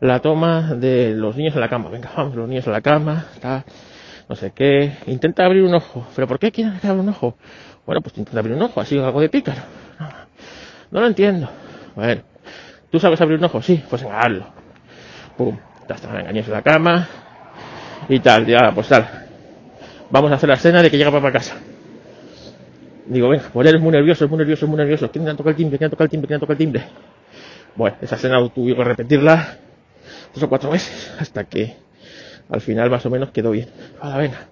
la 0.01 0.21
toma 0.21 0.75
de 0.75 1.15
los 1.15 1.37
niños 1.37 1.55
en 1.55 1.61
la 1.61 1.69
cama. 1.69 1.91
Venga, 1.91 2.11
vamos, 2.17 2.35
los 2.35 2.49
niños 2.49 2.67
en 2.67 2.73
la 2.73 2.81
cama, 2.81 3.27
tal, 3.39 3.65
no 4.31 4.35
sé 4.35 4.53
qué. 4.55 4.95
Intenta 5.07 5.45
abrir 5.45 5.63
un 5.63 5.75
ojo. 5.75 6.07
¿Pero 6.15 6.27
por 6.27 6.39
qué 6.39 6.51
quieres 6.51 6.83
abra 6.85 7.03
un 7.03 7.09
ojo? 7.11 7.37
Bueno, 7.85 8.01
pues 8.01 8.17
intenta 8.17 8.41
abrir 8.41 8.57
un 8.57 8.63
ojo, 8.63 8.81
así 8.81 8.99
algo 8.99 9.21
de 9.21 9.29
pícaro. 9.29 9.61
No, 10.91 11.01
lo 11.01 11.07
entiendo. 11.07 11.51
Bueno, 11.95 12.23
¿tú 12.91 12.99
sabes 12.99 13.21
abrir 13.21 13.39
un 13.39 13.45
ojo? 13.45 13.61
Sí, 13.61 13.83
pues 13.91 14.03
venga. 14.03 14.55
Pum, 15.37 15.59
ya 15.87 15.95
está, 15.95 16.11
venga, 16.11 16.33
niños 16.33 16.47
en 16.47 16.55
la 16.55 16.63
cama. 16.63 17.07
Y 18.09 18.21
tal, 18.21 18.47
ya, 18.47 18.73
pues 18.75 18.89
tal. 18.89 19.07
Vamos 20.09 20.33
a 20.33 20.37
hacer 20.37 20.49
la 20.49 20.55
escena 20.55 20.81
de 20.81 20.91
que 20.91 20.97
llega 20.97 21.11
papá 21.11 21.29
a 21.29 21.33
casa. 21.33 21.57
Digo, 23.07 23.29
venga, 23.29 23.51
pues 23.53 23.69
eres 23.69 23.83
muy 23.83 23.93
nervioso, 23.93 24.27
muy 24.29 24.39
nervioso, 24.39 24.67
muy 24.67 24.79
nervioso. 24.79 25.11
¿Quién 25.11 25.37
toca 25.37 25.51
el 25.51 25.57
timbre? 25.57 25.77
¿Quién 25.77 25.91
toca 25.91 26.05
el 26.05 26.11
timbre? 26.11 26.29
¿Quién 26.29 26.41
toca 26.41 26.53
el 26.55 26.59
timbre? 26.59 26.85
Bueno, 27.77 27.97
esa 28.01 28.15
escena 28.15 28.39
tuve 28.51 28.77
que 28.77 28.85
repetirla 28.85 29.59
tres 30.33 30.45
o 30.45 30.49
cuatro 30.49 30.71
veces 30.71 31.13
hasta 31.19 31.45
que 31.45 31.77
al 32.49 32.61
final 32.61 32.89
más 32.89 33.05
o 33.07 33.11
menos 33.11 33.31
quedó 33.31 33.51
bien. 33.51 33.69
Ahora 34.01 34.19
venga, 34.19 34.49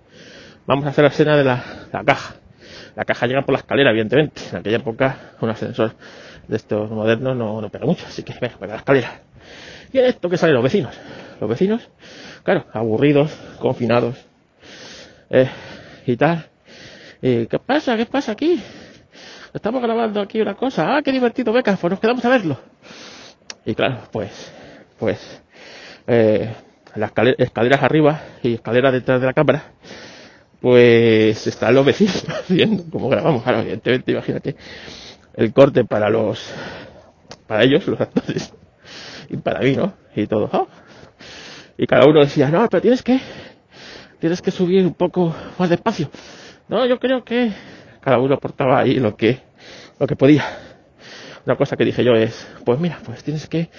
vamos 0.67 0.87
a 0.87 0.88
hacer 0.88 1.05
la 1.05 1.11
escena 1.11 1.37
de 1.37 1.45
la, 1.45 1.62
caja. 2.05 2.35
La 2.97 3.05
caja 3.05 3.26
llega 3.26 3.43
por 3.43 3.52
la 3.52 3.61
escalera, 3.61 3.91
evidentemente. 3.91 4.43
En 4.50 4.59
aquella 4.59 4.79
época 4.79 5.17
un 5.41 5.50
ascensor 5.50 5.95
de 6.49 6.57
estos 6.57 6.91
modernos 6.91 7.37
no, 7.37 7.61
no 7.61 7.69
pega 7.69 7.87
mucho, 7.87 8.05
así 8.07 8.25
que 8.25 8.35
venga, 8.41 8.57
por 8.57 8.69
la 8.69 8.76
escalera. 8.76 9.21
Y 9.93 9.99
esto 9.99 10.29
que 10.29 10.37
salen 10.37 10.55
los 10.55 10.64
vecinos. 10.64 10.99
Los 11.41 11.49
vecinos, 11.49 11.88
claro, 12.43 12.67
aburridos, 12.73 13.33
confinados 13.59 14.17
eh, 15.31 15.49
y 16.07 16.17
tal. 16.17 16.47
¿qué 17.21 17.61
pasa? 17.64 17.97
¿Qué 17.97 18.07
pasa 18.07 18.33
aquí? 18.33 18.61
Estamos 19.54 19.82
grabando 19.82 20.21
aquí 20.21 20.40
una 20.40 20.54
cosa. 20.54 20.97
Ah, 20.97 21.02
qué 21.02 21.12
divertido, 21.12 21.52
beca, 21.52 21.76
pues 21.76 21.90
nos 21.90 22.00
quedamos 22.00 22.25
a 22.25 22.30
verlo. 22.30 22.59
Y 23.66 23.75
claro, 23.75 23.99
pues, 24.11 24.50
pues, 24.99 25.42
eh, 26.06 26.54
las 26.94 27.12
escaleras 27.37 27.82
arriba 27.82 28.21
y 28.42 28.54
escaleras 28.54 28.94
detrás 28.94 29.21
de 29.21 29.26
la 29.26 29.35
cámara, 29.35 29.62
pues 30.61 31.47
están 31.47 31.75
los 31.75 31.85
vecinos 31.85 32.25
viendo 32.49 32.85
cómo 32.90 33.11
grabamos. 33.11 33.42
Claro, 33.42 33.61
evidentemente, 33.61 34.12
imagínate 34.12 34.56
el 35.35 35.52
corte 35.52 35.85
para 35.85 36.09
los, 36.09 36.42
para 37.47 37.62
ellos, 37.62 37.87
los 37.87 38.00
actores, 38.00 38.54
y 39.28 39.37
para 39.37 39.61
mí, 39.61 39.76
¿no? 39.76 39.92
Y 40.16 40.26
todo. 40.26 40.49
¡oh! 40.50 40.66
Y 41.76 41.87
cada 41.87 42.06
uno 42.06 42.21
decía, 42.21 42.49
no, 42.49 42.66
pero 42.71 42.80
tienes 42.80 43.02
que, 43.02 43.21
tienes 44.18 44.40
que 44.40 44.50
subir 44.50 44.87
un 44.87 44.94
poco 44.94 45.35
más 45.59 45.68
despacio. 45.68 46.09
No, 46.68 46.87
yo 46.87 46.99
creo 46.99 47.23
que 47.23 47.52
cada 48.02 48.18
uno 48.18 48.35
aportaba 48.35 48.80
ahí 48.80 48.94
lo 48.94 49.16
que, 49.16 49.40
lo 49.99 50.06
que 50.06 50.16
podía. 50.16 50.44
Una 51.47 51.56
cosa 51.56 51.76
que 51.76 51.85
dije 51.85 52.04
yo 52.04 52.14
es, 52.14 52.49
pues 52.64 52.78
mira, 52.78 52.99
pues 53.04 53.23
tienes 53.25 53.49
que 53.49 53.71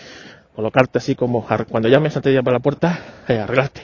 colocarte 0.56 0.98
así 0.98 1.16
como 1.16 1.46
cuando 1.70 1.90
llames 1.90 2.16
antes 2.16 2.32
de 2.32 2.38
llamar 2.38 2.54
a 2.54 2.58
la 2.58 2.62
puerta, 2.62 3.00
eh, 3.28 3.40
arreglarte. 3.40 3.82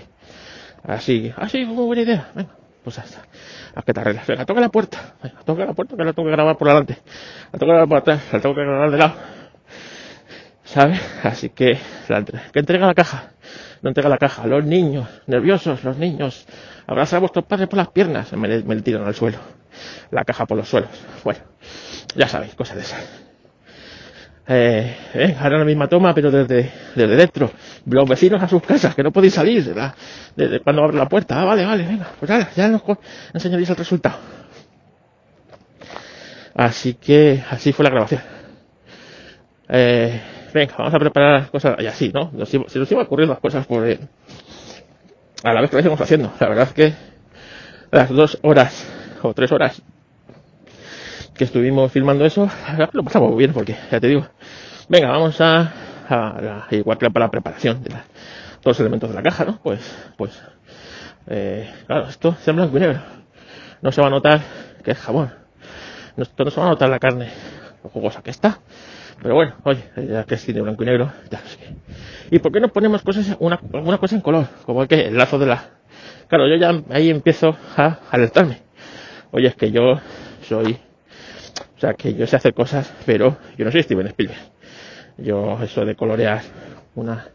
Así, 0.83 1.31
así, 1.35 1.65
muy 1.65 1.85
buena 1.85 2.01
idea. 2.03 2.29
Venga, 2.33 2.51
pues 2.83 2.99
hasta, 2.99 3.21
a 3.75 3.81
que 3.81 3.93
te 3.93 3.99
arreglas. 3.99 4.27
Venga, 4.27 4.45
toca 4.45 4.61
la 4.61 4.69
puerta. 4.69 5.15
Venga, 5.21 5.39
toca 5.45 5.65
la 5.65 5.73
puerta 5.73 5.95
que 5.95 6.03
la 6.03 6.13
tengo 6.13 6.27
que 6.27 6.35
grabar 6.35 6.57
por 6.57 6.67
delante. 6.67 6.97
La 7.51 7.59
tengo 7.59 7.71
que 7.71 7.77
grabar 7.77 7.87
por 7.89 7.97
atrás, 7.97 8.21
la 8.31 8.39
tengo 8.39 8.55
que 8.55 8.61
grabar 8.61 8.91
de 8.91 8.97
lado. 8.97 9.13
¿Sabes? 10.63 11.01
Así 11.23 11.49
que, 11.49 11.79
la, 12.07 12.23
que 12.23 12.59
entrega 12.59 12.87
la 12.87 12.93
caja. 12.93 13.31
No 13.81 13.89
entrega 13.89 14.09
la 14.09 14.17
caja. 14.17 14.45
Los 14.47 14.65
niños, 14.65 15.07
nerviosos, 15.27 15.83
los 15.83 15.97
niños. 15.97 16.45
Abrazar 16.87 17.17
a 17.17 17.19
vuestros 17.21 17.45
padres 17.45 17.67
por 17.67 17.77
las 17.77 17.89
piernas. 17.89 18.31
Me, 18.33 18.61
me 18.63 18.75
le 18.75 18.81
tiran 18.81 19.05
al 19.05 19.15
suelo. 19.15 19.37
La 20.11 20.23
caja 20.23 20.45
por 20.45 20.57
los 20.57 20.67
suelos. 20.67 20.89
Bueno, 21.23 21.39
ya 22.15 22.27
sabéis, 22.27 22.55
cosas 22.55 22.75
de 22.75 22.81
esas. 22.81 23.29
Eh, 24.51 24.97
eh, 25.13 25.37
ahora 25.39 25.59
la 25.59 25.63
misma 25.63 25.87
toma, 25.87 26.11
pero 26.15 26.31
desde, 26.31 26.71
desde 26.95 27.15
dentro. 27.15 27.51
Los 27.85 28.09
vecinos 28.09 28.41
a 28.41 28.47
sus 28.47 28.63
casas, 28.63 28.95
que 28.95 29.03
no 29.03 29.11
podéis 29.11 29.35
salir 29.35 29.63
desde 30.35 30.59
cuando 30.61 30.83
abre 30.83 30.97
la 30.97 31.07
puerta. 31.07 31.39
Ah, 31.39 31.45
vale, 31.45 31.63
vale, 31.63 31.85
venga, 31.85 32.07
pues 32.19 32.31
ahora, 32.31 32.49
ya 32.55 32.67
nos 32.67 32.81
enseñaréis 33.31 33.69
el 33.69 33.75
resultado. 33.75 34.17
Así 36.55 36.95
que 36.95 37.43
así 37.47 37.71
fue 37.71 37.83
la 37.83 37.91
grabación. 37.91 38.21
Eh, 39.69 40.19
venga, 40.53 40.75
vamos 40.77 40.93
a 40.93 40.99
preparar 40.99 41.41
las 41.41 41.49
cosas, 41.49 41.75
y 41.79 41.87
así, 41.87 42.11
¿no? 42.13 42.31
se 42.45 42.59
nos 42.59 42.91
iba 42.91 43.01
a 43.01 43.05
ocurrir 43.05 43.27
las 43.27 43.39
cosas 43.39 43.65
por, 43.65 43.87
eh, 43.87 43.99
a 45.43 45.53
la 45.53 45.61
vez 45.61 45.69
que 45.69 45.77
lo 45.77 45.81
íbamos 45.81 46.01
haciendo. 46.01 46.31
La 46.39 46.49
verdad 46.49 46.67
es 46.67 46.73
que 46.73 46.93
las 47.91 48.09
dos 48.09 48.39
horas 48.41 48.87
o 49.21 49.33
tres 49.33 49.51
horas 49.51 49.81
que 51.33 51.45
estuvimos 51.45 51.91
filmando 51.91 52.25
eso, 52.25 52.49
lo 52.91 53.03
pasamos 53.03 53.35
bien 53.37 53.53
porque, 53.53 53.75
ya 53.91 53.99
te 53.99 54.07
digo, 54.07 54.27
venga, 54.89 55.09
vamos 55.09 55.39
a, 55.39 55.71
a, 56.09 56.67
igual 56.71 56.97
que 56.97 57.09
para 57.09 57.25
la 57.25 57.31
preparación 57.31 57.81
de 57.81 57.89
todos 57.89 58.77
los 58.77 58.79
elementos 58.81 59.09
de 59.09 59.15
la 59.15 59.23
caja, 59.23 59.45
¿no? 59.45 59.59
Pues, 59.63 59.79
pues, 60.17 60.41
eh, 61.27 61.71
claro, 61.87 62.07
esto 62.07 62.35
es 62.39 62.47
en 62.47 62.55
blanco 62.57 62.77
y 62.77 62.79
negro. 62.81 62.99
No 63.81 63.91
se 63.91 64.01
va 64.01 64.07
a 64.07 64.09
notar 64.09 64.41
que 64.83 64.91
es 64.91 64.97
jabón. 64.97 65.33
Esto 66.17 66.43
no 66.43 66.51
se 66.51 66.59
va 66.59 66.67
a 66.67 66.69
notar 66.71 66.89
la 66.89 66.99
carne, 66.99 67.29
lo 67.83 67.89
jugosa 67.89 68.21
que 68.21 68.31
está. 68.31 68.59
Pero 69.21 69.35
bueno, 69.35 69.55
oye, 69.63 69.83
ya 69.97 70.23
que 70.23 70.35
es 70.35 70.41
cine 70.41 70.61
blanco 70.61 70.83
y 70.83 70.85
negro, 70.85 71.11
ya 71.29 71.41
¿Y 72.31 72.39
por 72.39 72.51
qué 72.51 72.59
no 72.59 72.69
ponemos 72.69 73.01
cosas, 73.01 73.35
una, 73.39 73.59
alguna 73.73 73.97
cosa 73.97 74.15
en 74.15 74.21
color? 74.21 74.47
Como 74.65 74.87
que 74.87 75.07
el 75.07 75.17
lazo 75.17 75.37
de 75.39 75.47
la... 75.47 75.71
Claro, 76.27 76.47
yo 76.47 76.55
ya 76.55 76.81
ahí 76.89 77.09
empiezo 77.09 77.57
a 77.75 77.99
alertarme. 78.11 78.61
Oye, 79.31 79.47
es 79.47 79.55
que 79.55 79.71
yo 79.71 79.99
soy... 80.43 80.77
O 81.75 81.79
sea, 81.79 81.93
que 81.93 82.13
yo 82.13 82.27
sé 82.27 82.35
hacer 82.35 82.53
cosas, 82.53 82.93
pero 83.05 83.37
yo 83.57 83.65
no 83.65 83.71
soy 83.71 83.83
Steven 83.83 84.07
Spielberg. 84.07 84.39
Yo 85.17 85.57
eso 85.61 85.85
de 85.85 85.95
colorear 85.95 86.41
una, 86.95 87.27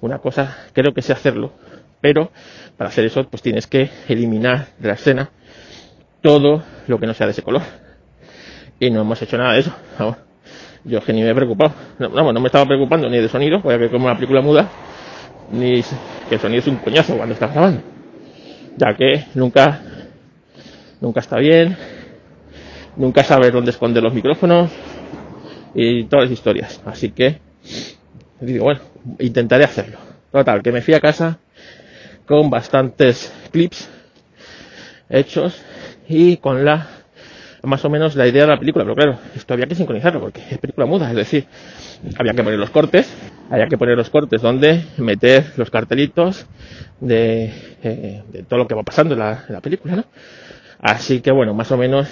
una 0.00 0.18
cosa, 0.18 0.56
creo 0.72 0.92
que 0.92 1.02
sé 1.02 1.12
hacerlo. 1.12 1.52
Pero 2.00 2.30
para 2.76 2.88
hacer 2.88 3.04
eso, 3.04 3.24
pues 3.28 3.42
tienes 3.42 3.66
que 3.66 3.90
eliminar 4.08 4.68
de 4.78 4.88
la 4.88 4.94
escena 4.94 5.30
todo 6.22 6.62
lo 6.86 6.98
que 6.98 7.06
no 7.06 7.14
sea 7.14 7.26
de 7.26 7.32
ese 7.32 7.42
color. 7.42 7.62
Y 8.80 8.90
no 8.90 9.02
hemos 9.02 9.20
hecho 9.22 9.38
nada 9.38 9.52
de 9.52 9.60
eso. 9.60 9.74
Vamos 9.98 10.16
yo 10.84 10.98
es 10.98 11.04
que 11.04 11.12
ni 11.12 11.22
me 11.22 11.30
he 11.30 11.34
preocupado. 11.34 11.72
No, 11.98 12.32
no 12.32 12.40
me 12.40 12.46
estaba 12.46 12.66
preocupando 12.66 13.08
ni 13.08 13.18
de 13.18 13.28
sonido, 13.28 13.60
porque 13.62 13.88
como 13.90 14.06
una 14.06 14.14
película 14.14 14.40
muda, 14.40 14.68
ni 15.50 15.82
que 16.28 16.34
el 16.34 16.40
sonido 16.40 16.60
es 16.60 16.66
un 16.66 16.76
coñazo 16.76 17.16
cuando 17.16 17.34
estás 17.34 17.52
grabando. 17.52 17.80
Ya 18.76 18.94
que 18.94 19.26
nunca, 19.34 19.80
nunca 21.00 21.20
está 21.20 21.38
bien, 21.38 21.76
nunca 22.96 23.22
sabes 23.24 23.52
dónde 23.52 23.70
esconder 23.70 24.02
los 24.02 24.12
micrófonos 24.12 24.70
y 25.74 26.04
todas 26.04 26.24
las 26.24 26.32
historias. 26.32 26.82
Así 26.84 27.10
que, 27.10 27.38
digo, 28.40 28.64
bueno, 28.64 28.80
intentaré 29.18 29.64
hacerlo. 29.64 29.98
Total, 30.30 30.62
que 30.62 30.72
me 30.72 30.82
fui 30.82 30.94
a 30.94 31.00
casa 31.00 31.38
con 32.26 32.50
bastantes 32.50 33.32
clips 33.52 33.88
hechos 35.08 35.62
y 36.08 36.38
con 36.38 36.64
la 36.64 37.03
más 37.64 37.84
o 37.84 37.90
menos 37.90 38.14
la 38.16 38.26
idea 38.26 38.42
de 38.42 38.48
la 38.48 38.58
película, 38.58 38.84
pero 38.84 38.94
claro, 38.94 39.18
esto 39.34 39.54
había 39.54 39.66
que 39.66 39.74
sincronizarlo 39.74 40.20
porque 40.20 40.42
es 40.50 40.58
película 40.58 40.86
muda, 40.86 41.10
es 41.10 41.16
decir, 41.16 41.46
había 42.18 42.32
que 42.32 42.42
poner 42.42 42.58
los 42.58 42.70
cortes, 42.70 43.12
había 43.50 43.66
que 43.66 43.78
poner 43.78 43.96
los 43.96 44.10
cortes 44.10 44.42
donde 44.42 44.84
meter 44.98 45.52
los 45.56 45.70
cartelitos 45.70 46.46
de, 47.00 47.52
eh, 47.82 48.22
de 48.30 48.42
todo 48.44 48.58
lo 48.60 48.66
que 48.66 48.74
va 48.74 48.82
pasando 48.82 49.14
en 49.14 49.20
la, 49.20 49.44
la, 49.48 49.60
película, 49.60 49.96
¿no? 49.96 50.04
Así 50.80 51.20
que 51.20 51.30
bueno, 51.30 51.54
más 51.54 51.70
o 51.72 51.76
menos 51.76 52.08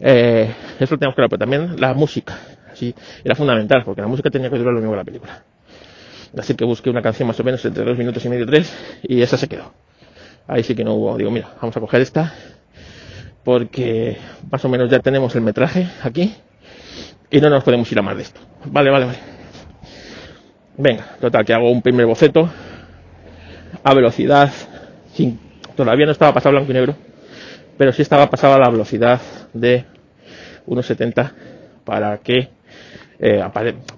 eh, 0.00 0.52
eso 0.78 0.94
lo 0.94 0.98
tenemos 0.98 1.14
claro, 1.14 1.28
pero 1.28 1.38
también 1.38 1.80
la 1.80 1.94
música, 1.94 2.38
así 2.70 2.94
era 3.24 3.34
fundamental 3.34 3.82
porque 3.84 4.00
la 4.00 4.08
música 4.08 4.30
tenía 4.30 4.50
que 4.50 4.58
durar 4.58 4.74
lo 4.74 4.80
mismo 4.80 4.92
que 4.92 4.98
la 4.98 5.04
película. 5.04 5.42
Así 6.36 6.54
que 6.54 6.64
busqué 6.64 6.90
una 6.90 7.00
canción 7.00 7.28
más 7.28 7.38
o 7.40 7.44
menos 7.44 7.64
entre 7.64 7.84
dos 7.84 7.96
minutos 7.96 8.24
y 8.24 8.28
medio, 8.28 8.44
tres, 8.46 8.74
y 9.02 9.22
esa 9.22 9.36
se 9.36 9.48
quedó. 9.48 9.72
Ahí 10.48 10.62
sí 10.62 10.74
que 10.74 10.84
no 10.84 10.94
hubo, 10.94 11.16
digo, 11.16 11.30
mira, 11.30 11.48
vamos 11.60 11.76
a 11.76 11.80
coger 11.80 12.02
esta 12.02 12.34
porque 13.46 14.16
más 14.50 14.64
o 14.64 14.68
menos 14.68 14.90
ya 14.90 14.98
tenemos 14.98 15.32
el 15.36 15.40
metraje 15.42 15.86
aquí 16.02 16.34
y 17.30 17.40
no 17.40 17.48
nos 17.48 17.62
podemos 17.62 17.90
ir 17.92 17.96
a 18.00 18.02
más 18.02 18.16
de 18.16 18.24
esto. 18.24 18.40
Vale, 18.64 18.90
vale, 18.90 19.06
vale. 19.06 19.18
Venga, 20.76 21.14
total, 21.20 21.44
que 21.44 21.54
hago 21.54 21.70
un 21.70 21.80
primer 21.80 22.06
boceto 22.06 22.50
a 23.84 23.94
velocidad, 23.94 24.50
todavía 25.76 26.06
no 26.06 26.10
estaba 26.12 26.34
pasado 26.34 26.56
blanco 26.56 26.72
y 26.72 26.74
negro, 26.74 26.96
pero 27.78 27.92
sí 27.92 28.02
estaba 28.02 28.28
pasado 28.28 28.54
a 28.54 28.58
la 28.58 28.68
velocidad 28.68 29.20
de 29.52 29.84
1.70 30.66 31.30
para 31.84 32.18
que 32.18 32.48
eh, 33.20 33.44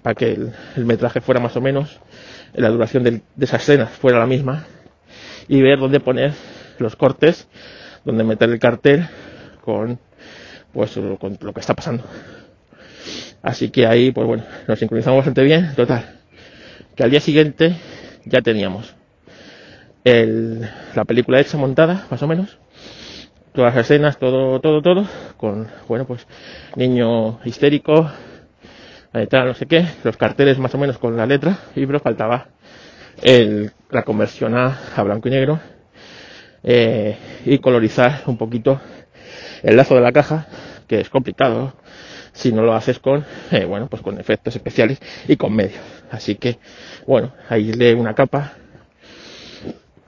para 0.03 0.15
que 0.15 0.33
el, 0.77 0.85
metraje 0.85 1.23
fuera 1.23 1.41
más 1.41 1.57
o 1.57 1.63
menos, 1.63 1.99
la 2.53 2.69
duración 2.69 3.03
de, 3.03 3.23
de 3.35 3.45
esa 3.47 3.57
escena 3.57 3.87
fuera 3.87 4.19
la 4.19 4.27
misma 4.27 4.67
y 5.49 5.63
ver 5.63 5.79
dónde 5.79 6.01
poner 6.01 6.35
los 6.79 6.97
cortes, 6.97 7.49
dónde 8.05 8.25
meter 8.25 8.51
el 8.51 8.59
cartel 8.59 9.09
con 9.69 9.99
pues 10.73 10.99
con 11.21 11.37
lo 11.41 11.53
que 11.53 11.61
está 11.61 11.75
pasando. 11.75 12.05
Así 13.43 13.69
que 13.71 13.87
ahí, 13.87 14.13
pues 14.13 14.27
bueno, 14.27 14.45
nos 14.67 14.79
sincronizamos 14.79 15.19
bastante 15.19 15.43
bien. 15.43 15.75
Total, 15.77 16.21
que 16.97 17.03
al 17.03 17.11
día 17.11 17.21
siguiente 17.21 17.77
ya 18.25 18.41
teníamos 18.41 18.95
el, 20.05 20.67
la 20.95 21.05
película 21.05 21.39
hecha, 21.39 21.59
montada, 21.59 22.07
más 22.11 22.23
o 22.23 22.27
menos. 22.27 22.59
Todas 23.53 23.75
las 23.75 23.85
escenas, 23.85 24.19
todo, 24.19 24.59
todo, 24.61 24.81
todo, 24.81 25.07
con, 25.37 25.69
bueno, 25.87 26.07
pues, 26.07 26.27
niño 26.77 27.41
histérico, 27.45 28.11
tal, 29.29 29.49
no 29.49 29.55
sé 29.55 29.67
qué, 29.67 29.85
los 30.05 30.17
carteles 30.17 30.59
más 30.59 30.75
o 30.75 30.79
menos 30.79 30.97
con 30.99 31.17
la 31.17 31.27
letra, 31.27 31.59
y 31.75 31.85
pero 31.85 31.99
faltaba 31.99 32.49
el, 33.23 33.73
la 33.91 34.03
conversión 34.03 34.57
a, 34.57 34.79
a 34.95 35.03
blanco 35.03 35.29
y 35.29 35.33
negro, 35.33 35.59
eh, 36.63 37.17
y 37.45 37.59
colorizar 37.59 38.23
un 38.27 38.37
poquito 38.37 38.81
el 39.63 39.77
lazo 39.77 39.95
de 39.95 40.01
la 40.03 40.13
caja, 40.13 40.47
que 40.87 41.01
es 41.01 41.11
complicado 41.11 41.75
si 42.33 42.53
no 42.53 42.63
lo 42.63 42.75
haces 42.75 42.99
con, 42.99 43.25
eh, 43.51 43.65
bueno, 43.65 43.89
pues 43.89 44.03
con 44.03 44.19
efectos 44.21 44.55
especiales 44.57 45.01
y 45.27 45.37
con 45.37 45.55
medios. 45.55 45.81
Así 46.11 46.37
que, 46.37 46.59
bueno, 47.07 47.33
ahí 47.49 47.73
le 47.73 47.95
una 47.95 48.15
capa, 48.15 48.53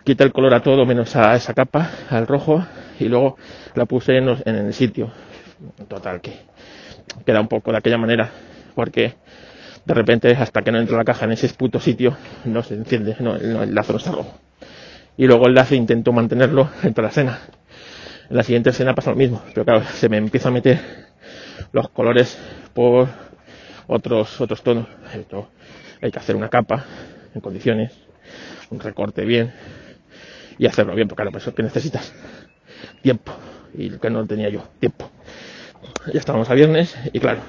quita 0.04 0.25
el 0.25 0.33
color 0.33 0.54
a 0.54 0.62
todo 0.62 0.87
menos 0.87 1.14
a 1.16 1.35
esa 1.37 1.54
capa, 1.54 1.90
al 2.11 2.26
rojo, 2.26 2.64
y 2.99 3.09
luego 3.09 3.37
la 3.75 3.87
puse 3.87 4.16
en, 4.16 4.26
los- 4.26 4.47
en 4.47 4.57
el 4.57 4.73
sitio. 4.75 5.11
Total, 5.88 6.21
que 6.21 6.33
queda 7.26 7.40
un 7.40 7.49
poco 7.49 7.73
de 7.73 7.78
aquella 7.78 7.99
manera, 7.99 8.30
porque 8.75 9.14
de 9.85 9.95
repente 9.95 10.33
hasta 10.33 10.62
que 10.62 10.73
no 10.73 10.80
entra 10.80 10.97
la 10.99 11.04
caja 11.04 11.26
en 11.26 11.33
ese 11.33 11.49
puto 11.50 11.80
sitio 11.80 12.16
no 12.45 12.62
se 12.62 12.75
enciende, 12.75 13.16
no, 13.21 13.38
no, 13.38 13.62
el 13.62 13.75
lazo 13.75 13.92
no 13.92 13.99
está 13.99 14.12
rojo. 14.12 14.38
Y 15.16 15.26
luego 15.26 15.47
el 15.49 15.54
lazo 15.54 15.75
intento 15.76 16.12
mantenerlo 16.12 16.71
entre 16.83 17.02
la 17.02 17.11
escena. 17.11 17.40
En 18.31 18.37
la 18.37 18.45
siguiente 18.45 18.71
escena 18.71 18.95
pasa 18.95 19.11
lo 19.11 19.17
mismo, 19.17 19.43
pero 19.53 19.65
claro, 19.65 19.83
se 19.83 20.09
me 20.09 20.17
empieza 20.17 20.51
a 20.51 20.53
meter 20.53 20.79
los 21.73 21.89
colores 21.89 22.39
por 22.73 23.09
otros 23.89 24.41
otros 24.41 24.63
tonos. 24.63 24.87
Esto, 25.13 25.49
hay 26.01 26.13
que 26.13 26.19
hacer 26.21 26.37
una 26.37 26.49
capa 26.49 26.85
en 27.35 27.41
condiciones, 27.41 27.93
un 28.71 28.79
recorte 28.79 29.25
bien 29.25 29.53
y 30.59 30.67
hacerlo 30.67 30.95
bien, 30.95 31.09
porque 31.09 31.23
claro, 31.23 31.33
por 31.33 31.41
eso 31.41 31.53
que 31.57 31.65
necesitas 31.65 32.15
tiempo 33.03 33.33
y 33.75 33.91
lo 33.91 33.99
que 33.99 34.11
no 34.11 34.25
tenía 34.25 34.49
yo, 34.49 34.63
tiempo. 34.79 35.11
Ya 36.13 36.21
estábamos 36.21 36.49
a 36.51 36.55
viernes 36.55 36.97
y 37.13 37.19
claro, 37.19 37.41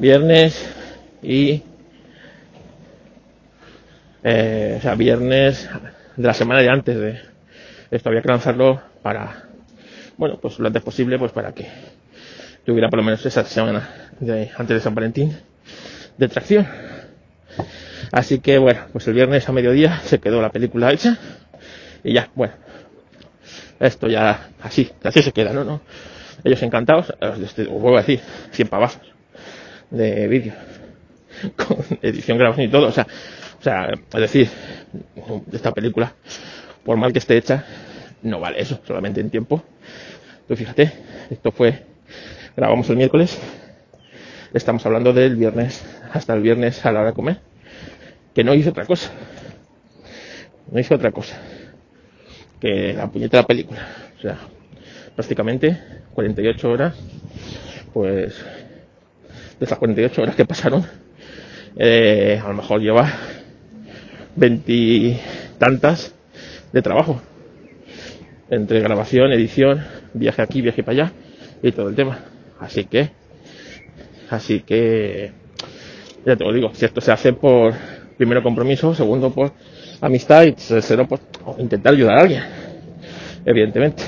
viernes 0.00 0.74
y 1.22 1.62
eh, 4.24 4.74
o 4.78 4.82
sea, 4.82 4.96
viernes 4.96 5.70
de 6.16 6.26
la 6.26 6.34
semana 6.34 6.62
de 6.62 6.68
antes 6.68 6.98
de 6.98 7.20
esto 7.92 8.08
había 8.08 8.22
que 8.22 8.28
lanzarlo 8.28 8.82
para 9.02 9.51
bueno, 10.16 10.38
pues 10.40 10.58
lo 10.58 10.66
antes 10.66 10.82
posible 10.82 11.18
pues 11.18 11.32
para 11.32 11.52
que 11.52 11.68
tuviera 12.64 12.88
por 12.88 12.98
lo 12.98 13.04
menos 13.04 13.24
esa 13.24 13.44
semana 13.44 14.10
de, 14.20 14.50
antes 14.56 14.76
de 14.76 14.80
San 14.80 14.94
Valentín 14.94 15.36
de 16.16 16.28
tracción. 16.28 16.66
Así 18.10 18.40
que 18.40 18.58
bueno, 18.58 18.80
pues 18.92 19.06
el 19.08 19.14
viernes 19.14 19.48
a 19.48 19.52
mediodía 19.52 20.00
se 20.00 20.18
quedó 20.20 20.42
la 20.42 20.50
película 20.50 20.92
hecha 20.92 21.18
y 22.04 22.12
ya, 22.12 22.30
bueno, 22.34 22.54
esto 23.80 24.08
ya 24.08 24.48
así, 24.62 24.90
así 25.02 25.22
se 25.22 25.32
queda, 25.32 25.52
¿no? 25.52 25.64
¿No? 25.64 25.80
Ellos 26.44 26.62
encantados, 26.62 27.12
os 27.20 27.54
vuelvo 27.68 27.96
a 27.96 28.00
decir, 28.00 28.20
100 28.50 28.68
pavazos 28.68 29.02
de 29.90 30.26
vídeo, 30.26 30.54
con 31.56 31.78
edición, 32.00 32.38
grabación 32.38 32.66
y 32.66 32.70
todo, 32.70 32.88
o 32.88 32.92
sea, 32.92 33.06
o 33.58 33.62
sea, 33.62 33.90
es 33.92 34.20
decir, 34.20 34.48
esta 35.52 35.70
película, 35.72 36.14
por 36.84 36.96
mal 36.96 37.12
que 37.12 37.20
esté 37.20 37.36
hecha, 37.36 37.64
no 38.22 38.40
vale 38.40 38.60
eso, 38.60 38.80
solamente 38.86 39.20
en 39.20 39.30
tiempo. 39.30 39.62
Tú 40.48 40.56
fíjate, 40.56 40.92
esto 41.30 41.52
fue, 41.52 41.84
grabamos 42.56 42.88
el 42.90 42.96
miércoles, 42.96 43.38
estamos 44.52 44.84
hablando 44.86 45.12
del 45.12 45.36
viernes, 45.36 45.84
hasta 46.12 46.34
el 46.34 46.42
viernes 46.42 46.84
a 46.84 46.92
la 46.92 47.00
hora 47.00 47.08
de 47.10 47.14
comer, 47.14 47.38
que 48.34 48.44
no 48.44 48.54
hice 48.54 48.70
otra 48.70 48.86
cosa, 48.86 49.10
no 50.70 50.78
hice 50.78 50.94
otra 50.94 51.12
cosa 51.12 51.40
que 52.60 52.92
la 52.92 53.10
puñetera 53.10 53.42
película, 53.42 53.80
o 54.16 54.20
sea, 54.20 54.38
prácticamente 55.16 55.76
48 56.14 56.70
horas, 56.70 56.94
pues 57.92 58.36
de 59.58 59.66
esas 59.66 59.78
48 59.78 60.22
horas 60.22 60.36
que 60.36 60.44
pasaron, 60.44 60.86
eh, 61.76 62.40
a 62.42 62.46
lo 62.48 62.54
mejor 62.54 62.80
lleva 62.80 63.12
veintitantas 64.36 66.14
de 66.72 66.82
trabajo 66.82 67.20
entre 68.52 68.80
grabación, 68.80 69.32
edición, 69.32 69.82
viaje 70.12 70.42
aquí, 70.42 70.60
viaje 70.60 70.82
para 70.82 71.04
allá 71.04 71.12
y 71.62 71.72
todo 71.72 71.88
el 71.88 71.94
tema. 71.94 72.18
Así 72.60 72.84
que, 72.84 73.08
así 74.28 74.60
que, 74.60 75.32
ya 76.26 76.36
te 76.36 76.44
lo 76.44 76.52
digo, 76.52 76.70
si 76.74 76.84
esto 76.84 77.00
se 77.00 77.12
hace 77.12 77.32
por 77.32 77.72
primero 78.18 78.42
compromiso, 78.42 78.94
segundo 78.94 79.30
por 79.30 79.52
amistad 80.02 80.44
y 80.44 80.52
tercero 80.52 81.08
por 81.08 81.20
intentar 81.58 81.94
ayudar 81.94 82.18
a 82.18 82.20
alguien, 82.20 82.42
evidentemente. 83.46 84.02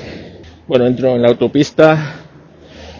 Bueno, 0.67 0.85
entro 0.85 1.15
en 1.15 1.23
la 1.23 1.29
autopista, 1.29 2.15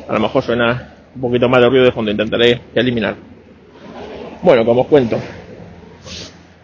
a 0.08 0.14
lo 0.14 0.20
mejor 0.20 0.42
suena 0.42 0.94
un 1.14 1.22
poquito 1.22 1.48
más 1.48 1.62
de 1.62 1.70
ruido 1.70 1.86
de 1.86 1.92
fondo, 1.92 2.10
intentaré 2.10 2.60
eliminar. 2.74 3.16
Bueno, 4.42 4.66
como 4.66 4.82
os 4.82 4.88
cuento, 4.88 5.20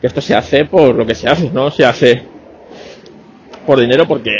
que 0.01 0.07
esto 0.07 0.21
se 0.21 0.33
hace 0.33 0.65
por 0.65 0.95
lo 0.95 1.05
que 1.05 1.13
se 1.13 1.27
hace, 1.27 1.51
no 1.51 1.69
se 1.69 1.85
hace 1.85 2.23
por 3.65 3.79
dinero 3.79 4.07
porque 4.07 4.31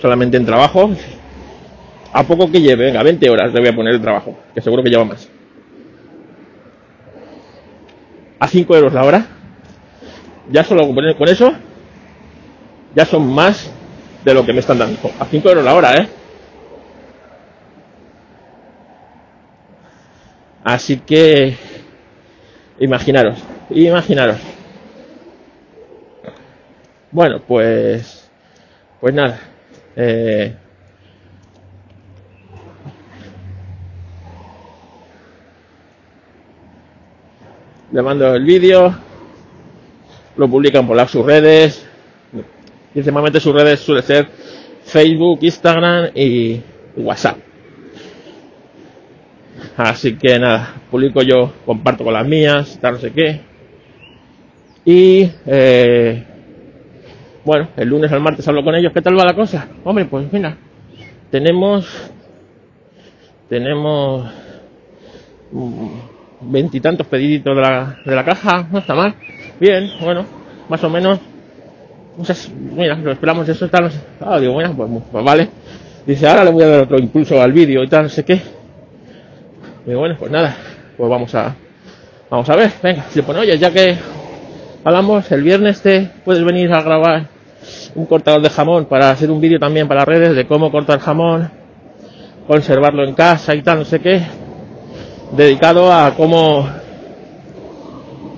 solamente 0.00 0.36
en 0.36 0.46
trabajo, 0.46 0.90
a 2.12 2.24
poco 2.24 2.50
que 2.50 2.60
lleve, 2.60 2.86
venga, 2.86 3.02
20 3.02 3.30
horas 3.30 3.52
le 3.52 3.60
voy 3.60 3.68
a 3.68 3.76
poner 3.76 3.94
el 3.94 4.00
trabajo, 4.00 4.36
que 4.54 4.60
seguro 4.60 4.82
que 4.82 4.90
lleva 4.90 5.04
más. 5.04 5.28
A 8.40 8.46
5 8.48 8.76
euros 8.76 8.92
la 8.92 9.04
hora, 9.04 9.26
ya 10.50 10.64
solo 10.64 10.86
con 11.16 11.28
eso, 11.28 11.52
ya 12.94 13.04
son 13.04 13.32
más 13.32 13.70
de 14.24 14.34
lo 14.34 14.44
que 14.44 14.52
me 14.52 14.60
están 14.60 14.78
dando. 14.78 14.98
A 15.18 15.24
5 15.26 15.48
euros 15.48 15.64
la 15.64 15.74
hora, 15.74 15.96
¿eh? 15.96 16.08
Así 20.64 20.98
que, 20.98 21.56
imaginaros, 22.78 23.38
imaginaros. 23.70 24.38
Bueno, 27.10 27.40
pues, 27.46 28.30
pues 29.00 29.14
nada. 29.14 29.47
Eh, 30.00 30.54
le 37.90 38.02
mando 38.02 38.32
el 38.32 38.44
vídeo, 38.44 38.94
lo 40.36 40.48
publican 40.48 40.86
por 40.86 40.96
las 40.96 41.10
sus 41.10 41.26
redes. 41.26 41.84
Principalmente 42.92 43.40
sus 43.40 43.52
redes 43.52 43.80
suele 43.80 44.02
ser 44.02 44.28
Facebook, 44.84 45.40
Instagram 45.42 46.10
y 46.14 46.60
WhatsApp. 46.96 47.38
Así 49.76 50.14
que 50.14 50.38
nada, 50.38 50.76
publico 50.92 51.22
yo, 51.22 51.52
comparto 51.66 52.04
con 52.04 52.12
las 52.12 52.26
mías, 52.26 52.78
tal 52.80 52.94
no 52.94 53.00
sé 53.00 53.10
qué. 53.10 53.40
Y 54.84 55.28
eh, 55.44 56.24
bueno, 57.48 57.68
el 57.78 57.88
lunes 57.88 58.12
al 58.12 58.20
martes 58.20 58.46
hablo 58.46 58.62
con 58.62 58.74
ellos, 58.74 58.92
¿qué 58.92 59.00
tal 59.00 59.18
va 59.18 59.24
la 59.24 59.32
cosa? 59.34 59.66
Hombre, 59.82 60.04
pues 60.04 60.30
mira, 60.30 60.54
tenemos 61.30 61.86
tenemos 63.48 64.30
veintitantos 66.42 67.06
pediditos 67.06 67.56
de 67.56 67.62
la, 67.62 67.96
de 68.04 68.14
la 68.14 68.22
caja, 68.22 68.66
no 68.70 68.80
está 68.80 68.94
mal. 68.94 69.14
Bien, 69.58 69.90
bueno, 70.02 70.26
más 70.68 70.84
o 70.84 70.90
menos. 70.90 71.18
Pues 72.18 72.28
es- 72.30 72.52
mira, 72.52 72.96
lo 72.96 73.12
esperamos 73.12 73.48
eso, 73.48 73.66
tal. 73.70 73.90
Ah, 74.20 74.38
digo, 74.38 74.52
bueno, 74.52 74.74
pues, 74.76 74.90
pues 75.10 75.24
vale. 75.24 75.48
Dice, 76.06 76.28
ahora 76.28 76.44
le 76.44 76.50
voy 76.50 76.62
a 76.64 76.68
dar 76.68 76.80
otro 76.82 76.98
impulso 76.98 77.40
al 77.40 77.52
vídeo 77.52 77.82
y 77.82 77.88
tal, 77.88 78.02
no 78.04 78.08
sé 78.10 78.26
qué. 78.26 78.42
Y 79.86 79.94
bueno, 79.94 80.16
pues 80.18 80.30
nada, 80.30 80.54
pues 80.98 81.08
vamos 81.08 81.34
a 81.34 81.56
vamos 82.28 82.50
a 82.50 82.56
ver, 82.56 82.70
venga, 82.82 83.04
si 83.08 83.22
pone, 83.22 83.38
oye, 83.40 83.56
ya 83.56 83.70
que 83.72 83.96
hablamos, 84.84 85.32
el 85.32 85.42
viernes 85.42 85.80
te 85.80 86.10
puedes 86.26 86.44
venir 86.44 86.70
a 86.74 86.82
grabar 86.82 87.37
un 87.94 88.06
cortador 88.06 88.42
de 88.42 88.50
jamón 88.50 88.86
para 88.86 89.10
hacer 89.10 89.30
un 89.30 89.40
vídeo 89.40 89.58
también 89.58 89.88
para 89.88 90.00
las 90.00 90.08
redes 90.08 90.36
de 90.36 90.46
cómo 90.46 90.70
cortar 90.70 90.98
jamón, 91.00 91.50
conservarlo 92.46 93.04
en 93.04 93.14
casa 93.14 93.54
y 93.54 93.62
tal, 93.62 93.80
no 93.80 93.84
sé 93.84 94.00
qué, 94.00 94.22
dedicado 95.32 95.92
a 95.92 96.14
cómo 96.14 96.68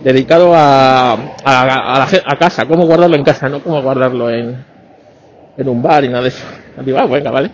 dedicado 0.03 0.55
a, 0.55 1.13
a, 1.13 1.67
la 1.67 2.09
a 2.25 2.37
casa, 2.37 2.67
cómo 2.67 2.87
guardarlo 2.87 3.17
en 3.17 3.25
casa, 3.25 3.49
no 3.49 3.63
cómo 3.63 3.83
guardarlo 3.83 4.31
en, 4.31 4.65
en 5.57 5.69
un 5.69 5.83
bar 5.83 6.05
y 6.05 6.09
nada 6.09 6.23
de 6.23 6.29
eso. 6.29 6.45
Digo, 6.85 6.99
ah, 6.99 7.07
venga, 7.07 7.31
vale. 7.31 7.51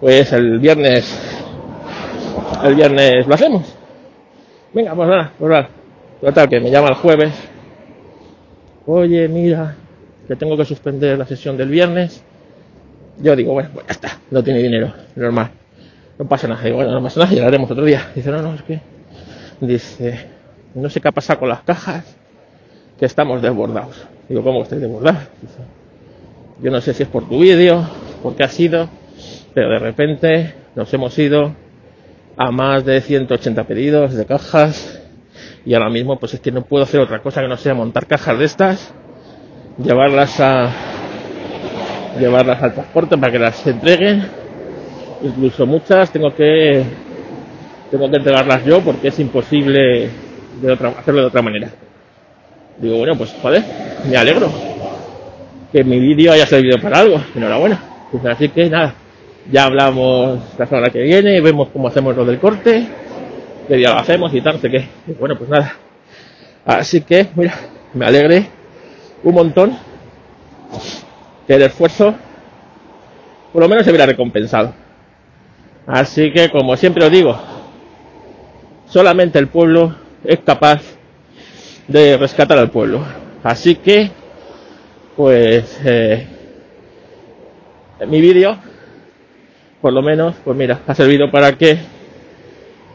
Pues 0.00 0.32
el 0.32 0.58
viernes 0.58 1.36
el 2.64 2.74
viernes 2.74 3.26
lo 3.26 3.34
hacemos. 3.34 3.76
Venga, 4.72 4.94
pues 4.94 5.08
nada, 5.08 5.32
pues 5.38 5.50
nada. 5.50 5.68
Total, 6.20 6.48
que 6.48 6.60
me 6.60 6.70
llama 6.70 6.88
el 6.88 6.94
jueves. 6.94 7.32
Oye, 8.86 9.28
mira, 9.28 9.74
que 10.26 10.36
tengo 10.36 10.56
que 10.56 10.64
suspender 10.64 11.18
la 11.18 11.26
sesión 11.26 11.56
del 11.56 11.68
viernes. 11.68 12.22
Yo 13.18 13.34
digo, 13.34 13.52
bueno, 13.52 13.70
pues 13.72 13.86
ya 13.86 13.92
está, 13.92 14.18
no 14.30 14.42
tiene 14.42 14.62
dinero, 14.62 14.92
normal. 15.14 15.50
No 16.18 16.26
pasa 16.26 16.48
nada. 16.48 16.62
Digo, 16.62 16.76
bueno, 16.76 16.92
no 16.92 17.02
pasa 17.02 17.20
nada, 17.20 17.32
ya 17.32 17.42
lo 17.42 17.48
haremos 17.48 17.70
otro 17.70 17.84
día. 17.84 18.10
Dice, 18.14 18.30
no, 18.30 18.42
no, 18.42 18.54
es 18.54 18.62
que. 18.62 18.80
Dice, 19.60 20.26
no 20.74 20.90
sé 20.90 21.00
qué 21.00 21.08
ha 21.08 21.12
pasado 21.12 21.40
con 21.40 21.48
las 21.48 21.62
cajas, 21.62 22.16
que 22.98 23.06
estamos 23.06 23.40
desbordados. 23.40 24.06
Digo, 24.28 24.42
¿cómo 24.42 24.58
que 24.58 24.64
estáis 24.64 24.82
desbordados? 24.82 25.22
Dice, 25.40 25.58
yo 26.62 26.70
no 26.70 26.80
sé 26.80 26.94
si 26.94 27.02
es 27.02 27.08
por 27.08 27.28
tu 27.28 27.38
vídeo, 27.38 27.88
por 28.22 28.34
qué 28.34 28.44
ha 28.44 28.48
sido, 28.48 28.88
pero 29.54 29.70
de 29.70 29.78
repente 29.78 30.54
nos 30.74 30.92
hemos 30.92 31.18
ido 31.18 31.54
a 32.36 32.50
más 32.50 32.84
de 32.84 33.00
180 33.00 33.64
pedidos 33.64 34.14
de 34.14 34.26
cajas 34.26 35.02
y 35.64 35.74
ahora 35.74 35.90
mismo 35.90 36.18
pues 36.18 36.34
es 36.34 36.40
que 36.40 36.52
no 36.52 36.62
puedo 36.62 36.84
hacer 36.84 37.00
otra 37.00 37.20
cosa 37.22 37.40
que 37.40 37.48
no 37.48 37.56
sea 37.56 37.74
montar 37.74 38.06
cajas 38.06 38.38
de 38.38 38.44
estas, 38.44 38.94
llevarlas 39.78 40.40
a 40.40 40.70
llevarlas 42.18 42.62
al 42.62 42.72
transporte 42.74 43.18
para 43.18 43.32
que 43.32 43.38
las 43.38 43.66
entreguen, 43.66 44.26
incluso 45.22 45.66
muchas 45.66 46.10
tengo 46.10 46.34
que 46.34 46.84
tengo 47.90 48.10
que 48.10 48.16
entregarlas 48.16 48.64
yo 48.64 48.80
porque 48.80 49.08
es 49.08 49.18
imposible 49.18 50.10
de 50.60 50.72
otra, 50.72 50.88
hacerlo 50.88 51.20
de 51.20 51.26
otra 51.26 51.42
manera. 51.42 51.70
Digo, 52.78 52.98
bueno, 52.98 53.16
pues 53.16 53.34
joder, 53.40 53.62
me 54.08 54.16
alegro 54.16 54.50
que 55.72 55.84
mi 55.84 55.98
vídeo 55.98 56.32
haya 56.32 56.46
servido 56.46 56.78
para 56.80 57.00
algo, 57.00 57.20
enhorabuena. 57.34 57.80
Pues 58.10 58.24
así 58.26 58.48
que 58.48 58.68
nada, 58.68 58.94
ya 59.50 59.64
hablamos 59.64 60.40
la 60.58 60.66
semana 60.66 60.90
que 60.90 61.02
viene, 61.02 61.40
vemos 61.40 61.68
cómo 61.72 61.88
hacemos 61.88 62.16
lo 62.16 62.24
del 62.24 62.38
corte, 62.38 62.86
qué 63.68 63.76
día 63.76 63.90
lo 63.90 63.98
hacemos 63.98 64.32
y 64.34 64.40
tal, 64.40 64.54
no 64.54 64.60
sé 64.60 64.70
qué. 64.70 64.88
Bueno, 65.18 65.36
pues 65.36 65.48
nada. 65.50 65.74
Así 66.64 67.02
que, 67.02 67.28
mira, 67.36 67.54
me 67.94 68.06
alegre 68.06 68.55
un 69.22 69.34
montón 69.34 69.76
que 71.46 71.54
el 71.54 71.62
esfuerzo 71.62 72.14
por 73.52 73.62
lo 73.62 73.68
menos 73.70 73.84
se 73.84 73.90
hubiera 73.90 74.04
recompensado. 74.04 74.74
Así 75.86 76.30
que, 76.30 76.50
como 76.50 76.76
siempre 76.76 77.06
os 77.06 77.10
digo, 77.10 77.38
solamente 78.86 79.38
el 79.38 79.48
pueblo 79.48 79.94
es 80.22 80.40
capaz 80.40 80.82
de 81.88 82.18
rescatar 82.18 82.58
al 82.58 82.70
pueblo. 82.70 83.00
Así 83.42 83.76
que, 83.76 84.10
pues, 85.16 85.80
eh, 85.84 86.26
mi 88.06 88.20
vídeo, 88.20 88.58
por 89.80 89.94
lo 89.94 90.02
menos, 90.02 90.34
pues 90.44 90.54
mira, 90.54 90.80
ha 90.86 90.94
servido 90.94 91.30
para 91.30 91.56
que 91.56 91.78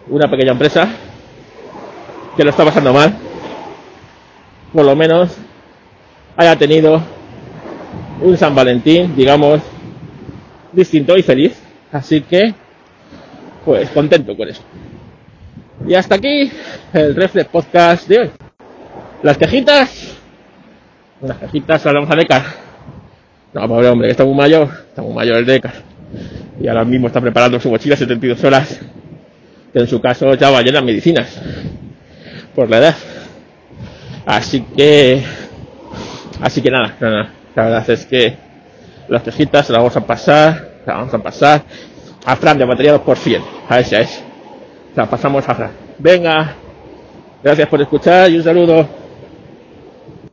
una 0.10 0.30
pequeña 0.30 0.52
empresa 0.52 0.90
que 2.38 2.44
lo 2.44 2.52
está 2.52 2.66
pasando 2.66 2.94
mal, 2.94 3.16
por 4.74 4.86
lo 4.86 4.96
menos 4.96 5.36
haya 6.42 6.56
tenido 6.56 7.00
un 8.22 8.36
San 8.36 8.56
Valentín, 8.56 9.16
digamos, 9.16 9.62
distinto 10.72 11.16
y 11.16 11.22
feliz. 11.22 11.54
Así 11.92 12.22
que, 12.22 12.54
pues 13.64 13.90
contento 13.92 14.36
con 14.36 14.50
eso. 14.50 14.64
Y 15.88 15.94
hasta 15.94 16.16
aquí 16.16 16.52
el 16.94 17.16
Reflex 17.16 17.50
Podcast 17.50 18.08
de 18.08 18.20
hoy. 18.20 18.32
Las 19.22 19.38
quejitas, 19.38 20.18
las 21.22 21.38
quejitas 21.38 21.86
hablamos 21.86 22.10
a 22.10 22.16
Decar. 22.16 22.44
No, 23.54 23.68
pobre 23.68 23.88
hombre, 23.88 24.08
que 24.08 24.12
está 24.12 24.26
muy 24.26 24.36
mayor, 24.36 24.70
está 24.90 25.04
muy 25.04 25.14
mayor 25.14 25.38
el 25.38 25.46
Decar. 25.46 25.74
Y 26.60 26.68
ahora 26.68 26.86
mismo 26.86 27.08
está 27.08 27.22
preparando 27.22 27.60
su 27.60 27.70
mochila 27.70 27.96
72 27.96 28.44
horas, 28.44 28.80
que 29.72 29.80
en 29.80 29.88
su 29.88 30.02
caso 30.02 30.34
ya 30.34 30.50
va 30.50 30.62
llena 30.62 30.80
de 30.80 30.86
medicinas, 30.86 31.40
por 32.56 32.68
la 32.70 32.78
edad. 32.80 32.96
Así 34.26 34.62
que, 34.76 35.24
así 36.42 36.62
que 36.62 36.72
nada, 36.72 36.96
nada, 37.00 37.30
la 37.56 37.64
verdad 37.64 37.90
es 37.90 38.06
que 38.06 38.36
las 39.08 39.24
quejitas 39.24 39.70
las 39.70 39.80
vamos 39.80 39.96
a 39.98 40.02
pasar, 40.02 40.72
las 40.86 40.96
vamos 40.96 41.14
a 41.14 41.20
pasar 41.20 41.62
a 42.26 42.36
Fran 42.36 42.58
de 42.58 42.66
Batería 42.66 42.98
por 42.98 43.18
100, 43.18 43.42
a 43.68 43.80
ese, 43.80 43.98
a 43.98 44.02
ese. 44.02 44.24
La 44.96 45.06
pasamos 45.10 45.48
a 45.48 45.56
Fran. 45.56 45.72
Venga, 45.98 46.56
gracias 47.44 47.68
por 47.68 47.82
escuchar 47.82 48.30
y 48.30 48.38
un 48.38 48.44
saludo. 48.44 49.01